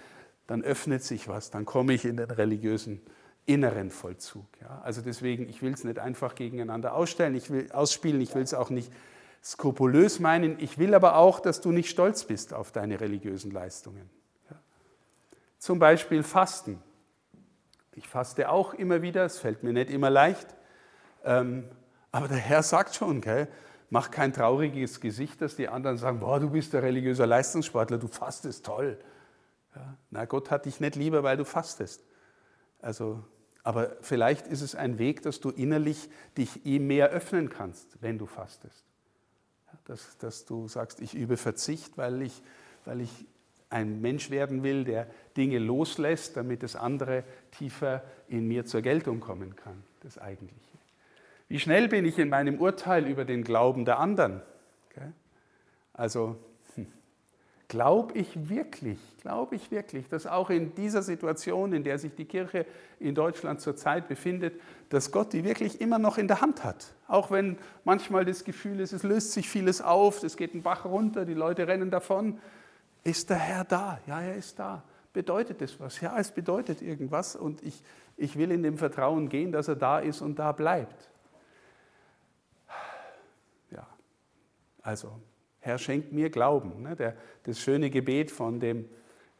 dann 0.45 0.62
öffnet 0.62 1.03
sich 1.03 1.29
was, 1.29 1.51
dann 1.51 1.63
komme 1.63 1.93
ich 1.93 2.03
in 2.03 2.17
den 2.17 2.31
religiösen 2.31 3.01
inneren 3.47 3.89
Vollzug. 3.89 4.45
Ja? 4.62 4.81
Also 4.83 5.01
deswegen, 5.01 5.49
ich 5.49 5.63
will 5.63 5.73
es 5.73 5.83
nicht 5.83 5.97
einfach 5.97 6.36
gegeneinander 6.36 6.93
ausstellen, 6.93 7.33
ich 7.33 7.49
will 7.49 7.71
ausspielen, 7.71 8.21
ich 8.21 8.36
will 8.36 8.43
es 8.43 8.53
auch 8.53 8.69
nicht 8.69 8.91
skrupulös 9.43 10.19
meinen, 10.19 10.60
ich 10.60 10.77
will 10.77 10.93
aber 10.93 11.15
auch, 11.15 11.39
dass 11.39 11.62
du 11.62 11.71
nicht 11.71 11.89
stolz 11.89 12.25
bist 12.25 12.53
auf 12.53 12.71
deine 12.71 12.99
religiösen 12.99 13.51
Leistungen. 13.51 14.10
Ja? 14.49 14.57
Zum 15.57 15.79
Beispiel 15.79 16.21
Fasten. 16.23 16.83
Ich 17.95 18.07
faste 18.07 18.49
auch 18.49 18.73
immer 18.73 19.01
wieder, 19.01 19.25
es 19.25 19.39
fällt 19.39 19.63
mir 19.63 19.73
nicht 19.73 19.89
immer 19.89 20.10
leicht, 20.10 20.47
ähm, 21.23 21.63
aber 22.12 22.27
der 22.27 22.38
Herr 22.38 22.63
sagt 22.63 22.95
schon, 22.95 23.21
gell, 23.21 23.47
mach 23.89 24.12
kein 24.12 24.33
trauriges 24.33 24.99
Gesicht, 24.99 25.41
dass 25.41 25.55
die 25.55 25.69
anderen 25.69 25.97
sagen, 25.97 26.19
boah, 26.19 26.39
du 26.39 26.49
bist 26.49 26.73
der 26.73 26.83
religiöser 26.83 27.25
Leistungssportler, 27.25 27.97
du 27.97 28.07
fastest 28.07 28.65
toll. 28.65 28.99
Ja? 29.73 29.95
Na, 30.12 30.25
Gott 30.25 30.51
hat 30.51 30.65
dich 30.65 30.81
nicht 30.81 30.97
lieber, 30.97 31.23
weil 31.23 31.38
du 31.38 31.45
fastest. 31.45 32.03
Also 32.81 33.23
aber 33.67 33.97
vielleicht 33.99 34.47
ist 34.47 34.62
es 34.62 34.75
ein 34.75 34.97
Weg, 34.97 35.23
dass 35.23 35.41
du 35.41 35.49
innerlich 35.49 36.10
dich 36.38 36.65
ihm 36.65 36.88
mehr 36.88 37.10
öffnen 37.10 37.49
kannst, 37.49 38.01
wenn 38.01 38.17
du 38.17 38.25
fastest. 38.25 38.86
Dass, 39.84 40.17
dass 40.19 40.45
du 40.45 40.69
sagst, 40.69 41.01
ich 41.01 41.13
übe 41.13 41.36
Verzicht, 41.36 41.97
weil 41.97 42.21
ich, 42.21 42.41
weil 42.86 43.01
ich 43.01 43.12
ein 43.69 43.99
Mensch 43.99 44.30
werden 44.30 44.63
will, 44.63 44.86
der 44.86 45.08
Dinge 45.36 45.60
loslässt, 45.60 46.38
damit 46.38 46.63
das 46.63 46.77
andere 46.77 47.25
tiefer 47.51 48.06
in 48.30 48.47
mir 48.47 48.65
zur 48.65 48.82
Geltung 48.82 49.19
kommen 49.19 49.58
kann, 49.58 49.84
das 49.99 50.17
Eigentliche. 50.17 50.77
Wie 51.49 51.60
schnell 51.60 51.89
bin 51.89 52.06
ich 52.06 52.17
in 52.19 52.30
meinem 52.30 52.62
Urteil 52.62 53.06
über 53.06 53.25
den 53.25 53.43
Glauben 53.43 53.84
der 53.84 53.99
anderen? 53.99 54.41
Also, 55.91 56.38
Glaube 57.69 58.17
ich 58.17 58.49
wirklich, 58.49 58.99
glaube 59.21 59.56
ich 59.58 59.71
wirklich, 59.71 60.08
dass 60.08 60.25
auch 60.25 60.49
in 60.49 60.73
dieser 60.75 61.01
Situation, 61.01 61.73
in 61.73 61.84
der 61.84 61.99
sich 61.99 62.15
die 62.15 62.23
Kirche 62.23 62.65
in 62.97 63.13
Deutschland 63.13 63.60
zurzeit 63.60 64.08
befindet, 64.08 64.53
dass 64.88 65.12
Gott 65.12 65.34
die 65.34 65.43
wirklich 65.43 65.82
immer 65.82 65.99
noch 65.99 66.17
in 66.17 66.30
der 66.30 66.39
Hand 66.39 66.63
hat. 66.63 66.93
Auch 67.10 67.30
wenn 67.30 67.58
manchmal 67.84 68.23
das 68.23 68.45
Gefühl 68.45 68.80
ist, 68.80 68.93
es 68.93 69.03
löst 69.03 69.34
sich 69.34 69.49
vieles 69.49 69.82
auf, 69.82 70.23
es 70.23 70.38
geht 70.38 70.53
ein 70.53 70.63
Bach 70.63 70.86
runter, 70.86 71.25
die 71.25 71.34
Leute 71.34 71.67
rennen 71.67 71.91
davon, 71.91 72.39
ist 73.03 73.30
der 73.30 73.38
Herr 73.38 73.65
da? 73.65 73.99
Ja, 74.08 74.21
er 74.21 74.36
ist 74.36 74.58
da. 74.60 74.84
Bedeutet 75.12 75.62
es 75.62 75.77
was? 75.77 75.99
Ja, 75.99 76.17
es 76.17 76.32
bedeutet 76.32 76.82
irgendwas 76.82 77.36
und 77.36 77.62
ich, 77.63 77.84
ich 78.15 78.38
will 78.38 78.51
in 78.51 78.63
dem 78.63 78.77
Vertrauen 78.77 79.27
gehen, 79.27 79.51
dass 79.51 79.67
er 79.67 79.75
da 79.75 79.99
ist 79.99 80.21
und 80.21 80.39
da 80.39 80.53
bleibt. 80.53 81.10
Ja, 83.71 83.86
also 84.82 85.19
Herr, 85.67 85.77
schenkt 85.77 86.13
mir 86.13 86.30
Glauben. 86.30 86.84
Ne? 86.84 86.95
Der, 86.95 87.13
das 87.43 87.60
schöne 87.60 87.89
Gebet 87.89 88.32
von, 88.32 88.62
dem, 88.62 88.86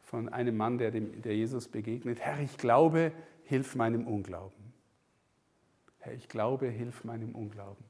von 0.02 0.28
einem 0.28 0.58
Mann, 0.58 0.76
der, 0.76 0.90
dem, 0.90 1.22
der 1.22 1.34
Jesus 1.34 1.68
begegnet. 1.68 2.20
Herr, 2.20 2.38
ich 2.40 2.58
glaube, 2.58 3.12
hilf 3.44 3.74
meinem 3.74 4.06
Unglauben. 4.06 4.74
Herr, 6.00 6.12
ich 6.12 6.28
glaube, 6.28 6.66
hilf 6.66 7.02
meinem 7.02 7.34
Unglauben. 7.34 7.82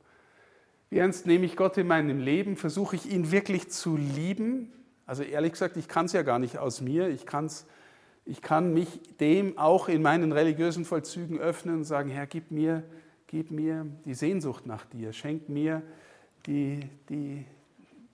Wie 0.89 0.99
ernst 0.99 1.27
nehme 1.27 1.47
ich 1.47 1.57
Gott 1.57 1.77
in 1.79 1.89
meinem 1.89 2.21
Leben? 2.21 2.57
Versuche 2.57 2.95
ich 2.95 3.11
ihn 3.11 3.33
wirklich 3.33 3.71
zu 3.71 3.97
lieben? 3.97 4.73
Also 5.05 5.25
ehrlich 5.25 5.53
gesagt, 5.53 5.77
ich 5.77 5.89
kann 5.89 6.07
es 6.07 6.13
ja 6.13 6.23
gar 6.23 6.39
nicht 6.39 6.59
aus 6.59 6.81
mir. 6.81 7.09
Ich, 7.09 7.27
kann's, 7.27 7.67
ich 8.25 8.41
kann 8.41 8.73
mich 8.73 9.01
dem 9.19 9.59
auch 9.59 9.89
in 9.89 10.01
meinen 10.01 10.31
religiösen 10.31 10.85
Vollzügen 10.85 11.41
öffnen 11.41 11.79
und 11.79 11.85
sagen, 11.85 12.09
Herr, 12.09 12.29
gib 12.29 12.53
mir, 12.53 12.85
gib 13.27 13.51
mir 13.51 13.85
die 14.05 14.15
Sehnsucht 14.15 14.65
nach 14.65 14.87
dir. 14.87 15.13
Schenk 15.13 15.49
mir 15.49 15.83
die, 16.47 16.89
die, 17.09 17.45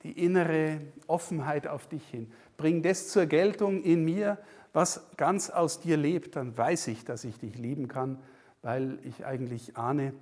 die 0.04 0.12
innere 0.22 0.80
Offenheit 1.06 1.66
auf 1.66 1.88
dich 1.88 2.06
hin. 2.08 2.30
Bring 2.56 2.82
das 2.82 3.08
zur 3.08 3.26
Geltung 3.26 3.82
in 3.82 4.04
mir, 4.04 4.38
was 4.74 5.02
ganz 5.16 5.50
aus 5.50 5.80
dir 5.80 5.96
lebt, 5.96 6.36
dann 6.36 6.56
weiß 6.56 6.88
ich, 6.88 7.04
dass 7.04 7.24
ich 7.24 7.38
dich 7.38 7.56
lieben 7.56 7.88
kann, 7.88 8.22
weil 8.62 8.98
ich 9.04 9.24
eigentlich 9.24 9.76
ahne, 9.76 10.12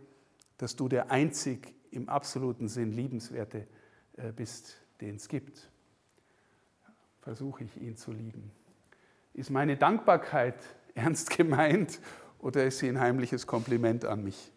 dass 0.58 0.76
du 0.76 0.88
der 0.88 1.10
einzig 1.10 1.74
im 1.90 2.08
absoluten 2.08 2.68
Sinn 2.68 2.92
liebenswerte 2.92 3.66
äh, 4.16 4.30
bist, 4.30 4.80
den 5.00 5.16
es 5.16 5.28
gibt. 5.28 5.68
Versuche 7.20 7.64
ich 7.64 7.76
ihn 7.80 7.96
zu 7.96 8.12
lieben. 8.12 8.52
Ist 9.34 9.50
meine 9.50 9.76
Dankbarkeit 9.76 10.56
ernst 10.94 11.30
gemeint 11.30 12.00
oder 12.38 12.64
ist 12.64 12.78
sie 12.78 12.88
ein 12.88 13.00
heimliches 13.00 13.46
Kompliment 13.46 14.04
an 14.04 14.22
mich? 14.22 14.52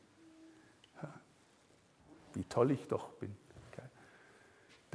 Wie 2.34 2.44
toll 2.44 2.72
ich 2.72 2.86
doch 2.88 3.12
bin 3.14 3.36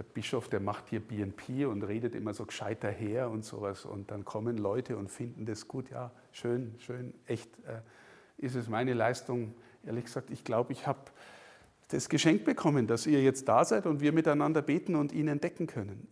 der 0.01 0.05
Bischof, 0.05 0.49
der 0.49 0.61
macht 0.61 0.89
hier 0.89 1.01
BNP 1.01 1.67
und 1.67 1.83
redet 1.83 2.15
immer 2.15 2.33
so 2.33 2.47
gescheit 2.47 2.83
daher 2.83 3.29
und 3.29 3.45
sowas. 3.45 3.85
Und 3.85 4.11
dann 4.11 4.25
kommen 4.25 4.57
Leute 4.57 4.97
und 4.97 5.11
finden 5.11 5.45
das 5.45 5.69
gut. 5.69 5.91
Ja, 5.91 6.11
schön, 6.33 6.75
schön, 6.79 7.13
echt 7.27 7.51
äh, 7.67 7.83
ist 8.39 8.55
es 8.55 8.67
meine 8.71 8.95
Leistung. 8.95 9.53
Ehrlich 9.85 10.07
gesagt, 10.07 10.31
ich 10.31 10.43
glaube, 10.43 10.73
ich 10.73 10.87
habe 10.87 11.01
das 11.89 12.09
Geschenk 12.09 12.47
bekommen, 12.47 12.87
dass 12.87 13.07
ihr 13.07 13.23
jetzt 13.23 13.47
da 13.47 13.63
seid 13.63 13.85
und 13.85 14.01
wir 14.01 14.13
miteinander 14.13 14.63
beten 14.63 14.97
und 14.97 15.13
ihn 15.13 15.29
entdecken 15.29 15.67
können. 15.67 16.09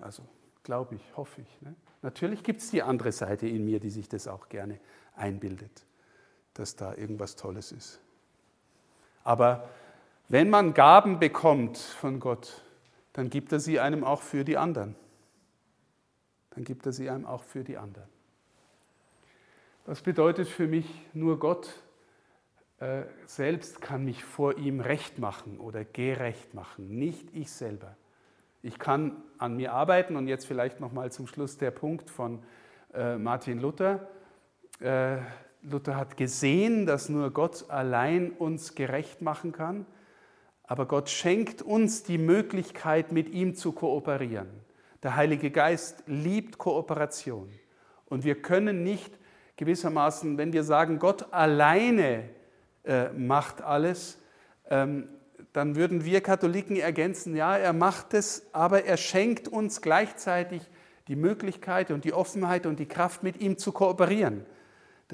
Also 0.00 0.24
glaube 0.64 0.96
ich, 0.96 1.16
hoffe 1.16 1.40
ich. 1.40 1.62
Ne? 1.62 1.72
Natürlich 2.02 2.42
gibt 2.42 2.62
es 2.62 2.72
die 2.72 2.82
andere 2.82 3.12
Seite 3.12 3.46
in 3.46 3.64
mir, 3.64 3.78
die 3.78 3.90
sich 3.90 4.08
das 4.08 4.26
auch 4.26 4.48
gerne 4.48 4.80
einbildet, 5.14 5.86
dass 6.54 6.74
da 6.74 6.96
irgendwas 6.96 7.36
Tolles 7.36 7.70
ist. 7.70 8.00
Aber 9.22 9.68
wenn 10.28 10.50
man 10.50 10.74
Gaben 10.74 11.20
bekommt 11.20 11.78
von 11.78 12.18
Gott, 12.18 12.63
dann 13.14 13.30
gibt 13.30 13.52
er 13.52 13.60
sie 13.60 13.80
einem 13.80 14.04
auch 14.04 14.20
für 14.20 14.44
die 14.44 14.58
anderen. 14.58 14.94
Dann 16.50 16.64
gibt 16.64 16.84
er 16.84 16.92
sie 16.92 17.08
einem 17.08 17.24
auch 17.24 17.42
für 17.42 17.64
die 17.64 17.78
anderen. 17.78 18.08
Was 19.86 20.02
bedeutet 20.02 20.48
für 20.48 20.66
mich, 20.66 20.86
nur 21.12 21.38
Gott 21.38 21.82
äh, 22.80 23.02
selbst 23.26 23.80
kann 23.80 24.04
mich 24.04 24.24
vor 24.24 24.58
ihm 24.58 24.80
recht 24.80 25.18
machen 25.18 25.58
oder 25.58 25.84
gerecht 25.84 26.54
machen, 26.54 26.98
nicht 26.98 27.34
ich 27.34 27.50
selber. 27.50 27.96
Ich 28.62 28.78
kann 28.78 29.22
an 29.38 29.56
mir 29.56 29.72
arbeiten 29.72 30.16
und 30.16 30.26
jetzt 30.26 30.46
vielleicht 30.46 30.80
nochmal 30.80 31.12
zum 31.12 31.26
Schluss 31.26 31.56
der 31.56 31.70
Punkt 31.70 32.10
von 32.10 32.42
äh, 32.94 33.16
Martin 33.16 33.60
Luther. 33.60 34.08
Äh, 34.80 35.18
Luther 35.62 35.96
hat 35.96 36.16
gesehen, 36.16 36.86
dass 36.86 37.08
nur 37.08 37.30
Gott 37.30 37.70
allein 37.70 38.30
uns 38.32 38.74
gerecht 38.74 39.22
machen 39.22 39.52
kann. 39.52 39.86
Aber 40.66 40.86
Gott 40.86 41.10
schenkt 41.10 41.62
uns 41.62 42.02
die 42.02 42.18
Möglichkeit, 42.18 43.12
mit 43.12 43.28
ihm 43.28 43.54
zu 43.54 43.72
kooperieren. 43.72 44.48
Der 45.02 45.16
Heilige 45.16 45.50
Geist 45.50 46.02
liebt 46.06 46.56
Kooperation. 46.56 47.50
Und 48.06 48.24
wir 48.24 48.40
können 48.40 48.82
nicht 48.82 49.18
gewissermaßen, 49.56 50.38
wenn 50.38 50.52
wir 50.52 50.64
sagen, 50.64 50.98
Gott 50.98 51.32
alleine 51.32 52.30
äh, 52.84 53.10
macht 53.10 53.62
alles, 53.62 54.18
ähm, 54.70 55.08
dann 55.52 55.76
würden 55.76 56.04
wir 56.04 56.20
Katholiken 56.20 56.76
ergänzen, 56.76 57.36
ja, 57.36 57.56
er 57.56 57.72
macht 57.72 58.14
es, 58.14 58.46
aber 58.52 58.84
er 58.84 58.96
schenkt 58.96 59.46
uns 59.46 59.80
gleichzeitig 59.80 60.62
die 61.06 61.16
Möglichkeit 61.16 61.90
und 61.90 62.04
die 62.04 62.12
Offenheit 62.12 62.66
und 62.66 62.78
die 62.80 62.86
Kraft, 62.86 63.22
mit 63.22 63.40
ihm 63.40 63.58
zu 63.58 63.70
kooperieren. 63.70 64.44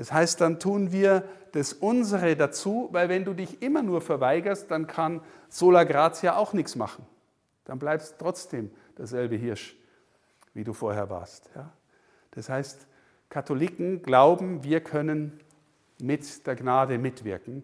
Das 0.00 0.14
heißt, 0.14 0.40
dann 0.40 0.58
tun 0.58 0.92
wir 0.92 1.24
das 1.52 1.74
Unsere 1.74 2.34
dazu, 2.34 2.88
weil 2.90 3.10
wenn 3.10 3.26
du 3.26 3.34
dich 3.34 3.60
immer 3.60 3.82
nur 3.82 4.00
verweigerst, 4.00 4.70
dann 4.70 4.86
kann 4.86 5.20
Sola 5.50 5.84
Gratia 5.84 6.36
auch 6.36 6.54
nichts 6.54 6.74
machen. 6.74 7.04
Dann 7.66 7.78
bleibst 7.78 8.14
trotzdem 8.18 8.70
derselbe 8.96 9.36
Hirsch, 9.36 9.76
wie 10.54 10.64
du 10.64 10.72
vorher 10.72 11.10
warst. 11.10 11.50
Ja? 11.54 11.70
Das 12.30 12.48
heißt, 12.48 12.86
Katholiken 13.28 14.00
glauben, 14.00 14.64
wir 14.64 14.80
können 14.80 15.38
mit 16.00 16.46
der 16.46 16.56
Gnade 16.56 16.96
mitwirken. 16.96 17.62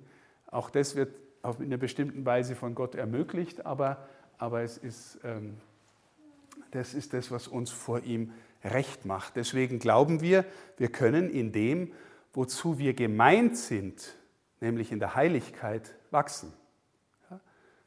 Auch 0.49 0.69
das 0.69 0.95
wird 0.95 1.17
auf 1.41 1.59
einer 1.59 1.79
bestimmten 1.79 2.27
Weise 2.27 2.55
von 2.55 2.75
Gott 2.75 2.97
ermöglicht, 2.97 3.65
aber, 3.65 4.07
aber 4.37 4.61
es 4.61 4.77
ist, 4.77 5.21
ähm, 5.25 5.57
das 6.73 6.93
ist 6.93 7.15
das, 7.15 7.31
was 7.31 7.49
uns 7.49 7.71
vor 7.71 8.03
ihm 8.03 8.35
recht 8.63 9.07
macht. 9.07 9.37
Deswegen 9.37 9.79
glauben 9.79 10.21
wir, 10.21 10.45
wir 10.77 10.89
können 10.89 11.31
in 11.31 11.51
dem, 11.51 11.93
wozu 12.37 12.79
wir 12.79 12.93
gemeint 12.93 13.57
sind, 13.57 14.15
nämlich 14.61 14.93
in 14.93 15.01
der 15.01 15.17
Heiligkeit, 15.17 15.97
wachsen. 16.11 16.53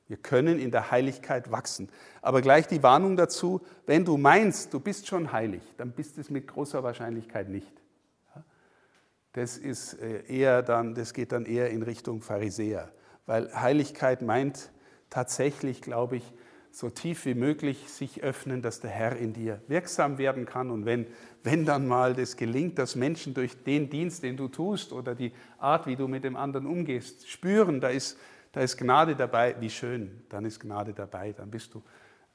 Wir 0.07 0.17
können 0.17 0.57
in 0.57 0.71
der 0.71 0.89
Heiligkeit 0.89 1.51
wachsen. 1.51 1.87
Aber 2.23 2.41
gleich 2.41 2.65
die 2.65 2.81
Warnung 2.81 3.15
dazu, 3.15 3.61
wenn 3.85 4.05
du 4.05 4.17
meinst, 4.17 4.73
du 4.73 4.79
bist 4.79 5.05
schon 5.05 5.31
heilig, 5.31 5.61
dann 5.77 5.91
bist 5.91 6.17
es 6.17 6.31
mit 6.31 6.47
großer 6.47 6.81
Wahrscheinlichkeit 6.83 7.47
nicht. 7.47 7.71
Das, 9.33 9.55
ist 9.55 9.93
äh, 9.93 10.23
eher 10.25 10.63
dann, 10.63 10.95
das 10.95 11.13
geht 11.13 11.31
dann 11.31 11.45
eher 11.45 11.69
in 11.69 11.83
Richtung 11.83 12.23
Pharisäer, 12.23 12.91
weil 13.27 13.53
Heiligkeit 13.53 14.23
meint 14.23 14.71
tatsächlich, 15.11 15.83
glaube 15.83 16.17
ich, 16.17 16.33
so 16.71 16.89
tief 16.89 17.25
wie 17.25 17.33
möglich 17.33 17.89
sich 17.89 18.23
öffnen, 18.23 18.61
dass 18.61 18.79
der 18.79 18.91
Herr 18.91 19.15
in 19.15 19.33
dir 19.33 19.61
wirksam 19.67 20.17
werden 20.17 20.45
kann. 20.45 20.69
Und 20.71 20.85
wenn, 20.85 21.07
wenn 21.43 21.65
dann 21.65 21.87
mal 21.87 22.13
das 22.13 22.37
gelingt, 22.37 22.77
dass 22.77 22.95
Menschen 22.95 23.33
durch 23.33 23.63
den 23.63 23.89
Dienst, 23.89 24.23
den 24.23 24.37
du 24.37 24.47
tust 24.47 24.93
oder 24.93 25.15
die 25.15 25.31
Art, 25.57 25.87
wie 25.87 25.95
du 25.95 26.07
mit 26.07 26.23
dem 26.23 26.35
anderen 26.35 26.67
umgehst, 26.67 27.27
spüren, 27.27 27.81
da 27.81 27.89
ist, 27.89 28.17
da 28.51 28.61
ist 28.61 28.77
Gnade 28.77 29.15
dabei, 29.15 29.55
wie 29.59 29.69
schön, 29.69 30.23
dann 30.29 30.45
ist 30.45 30.59
Gnade 30.59 30.93
dabei, 30.93 31.33
dann 31.33 31.49
bist 31.51 31.73
du 31.73 31.83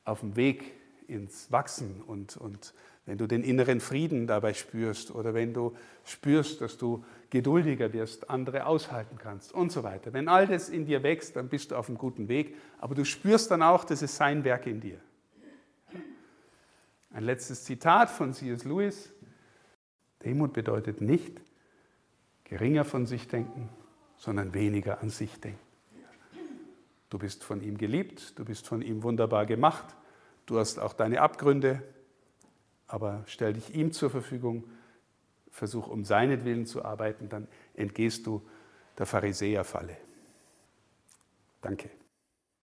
auf 0.04 0.20
dem 0.20 0.36
Weg 0.36 0.74
ins 1.06 1.50
Wachsen 1.52 2.02
und, 2.02 2.36
und 2.36 2.74
wenn 3.06 3.18
du 3.18 3.26
den 3.26 3.42
inneren 3.42 3.80
Frieden 3.80 4.26
dabei 4.26 4.54
spürst 4.54 5.14
oder 5.14 5.34
wenn 5.34 5.52
du 5.52 5.76
spürst, 6.04 6.60
dass 6.60 6.78
du 6.78 7.04
geduldiger 7.34 7.92
wirst, 7.92 8.30
andere 8.30 8.64
aushalten 8.64 9.18
kannst 9.18 9.52
und 9.52 9.72
so 9.72 9.82
weiter. 9.82 10.12
Wenn 10.12 10.28
all 10.28 10.46
das 10.46 10.68
in 10.68 10.86
dir 10.86 11.02
wächst, 11.02 11.34
dann 11.34 11.48
bist 11.48 11.72
du 11.72 11.74
auf 11.74 11.88
einem 11.88 11.98
guten 11.98 12.28
Weg, 12.28 12.54
aber 12.78 12.94
du 12.94 13.04
spürst 13.04 13.50
dann 13.50 13.60
auch, 13.60 13.82
das 13.82 14.02
ist 14.02 14.14
sein 14.14 14.44
Werk 14.44 14.68
in 14.68 14.80
dir. 14.80 15.00
Ein 17.10 17.24
letztes 17.24 17.64
Zitat 17.64 18.08
von 18.08 18.32
C.S. 18.34 18.62
Lewis. 18.62 19.12
Demut 20.24 20.52
bedeutet 20.52 21.00
nicht 21.00 21.40
geringer 22.44 22.84
von 22.84 23.04
sich 23.04 23.26
denken, 23.26 23.68
sondern 24.16 24.54
weniger 24.54 25.00
an 25.00 25.10
sich 25.10 25.40
denken. 25.40 25.58
Du 27.10 27.18
bist 27.18 27.42
von 27.42 27.60
ihm 27.60 27.78
geliebt, 27.78 28.38
du 28.38 28.44
bist 28.44 28.68
von 28.68 28.80
ihm 28.80 29.02
wunderbar 29.02 29.44
gemacht, 29.44 29.96
du 30.46 30.60
hast 30.60 30.78
auch 30.78 30.92
deine 30.92 31.20
Abgründe, 31.20 31.82
aber 32.86 33.24
stell 33.26 33.54
dich 33.54 33.74
ihm 33.74 33.90
zur 33.90 34.10
Verfügung, 34.10 34.68
versuch 35.54 35.86
um 35.86 36.04
seinetwillen 36.04 36.66
zu 36.66 36.84
arbeiten, 36.84 37.28
dann 37.28 37.46
entgehst 37.74 38.26
du 38.26 38.42
der 38.98 39.06
Pharisäerfalle. 39.06 39.96
Danke. 41.62 41.90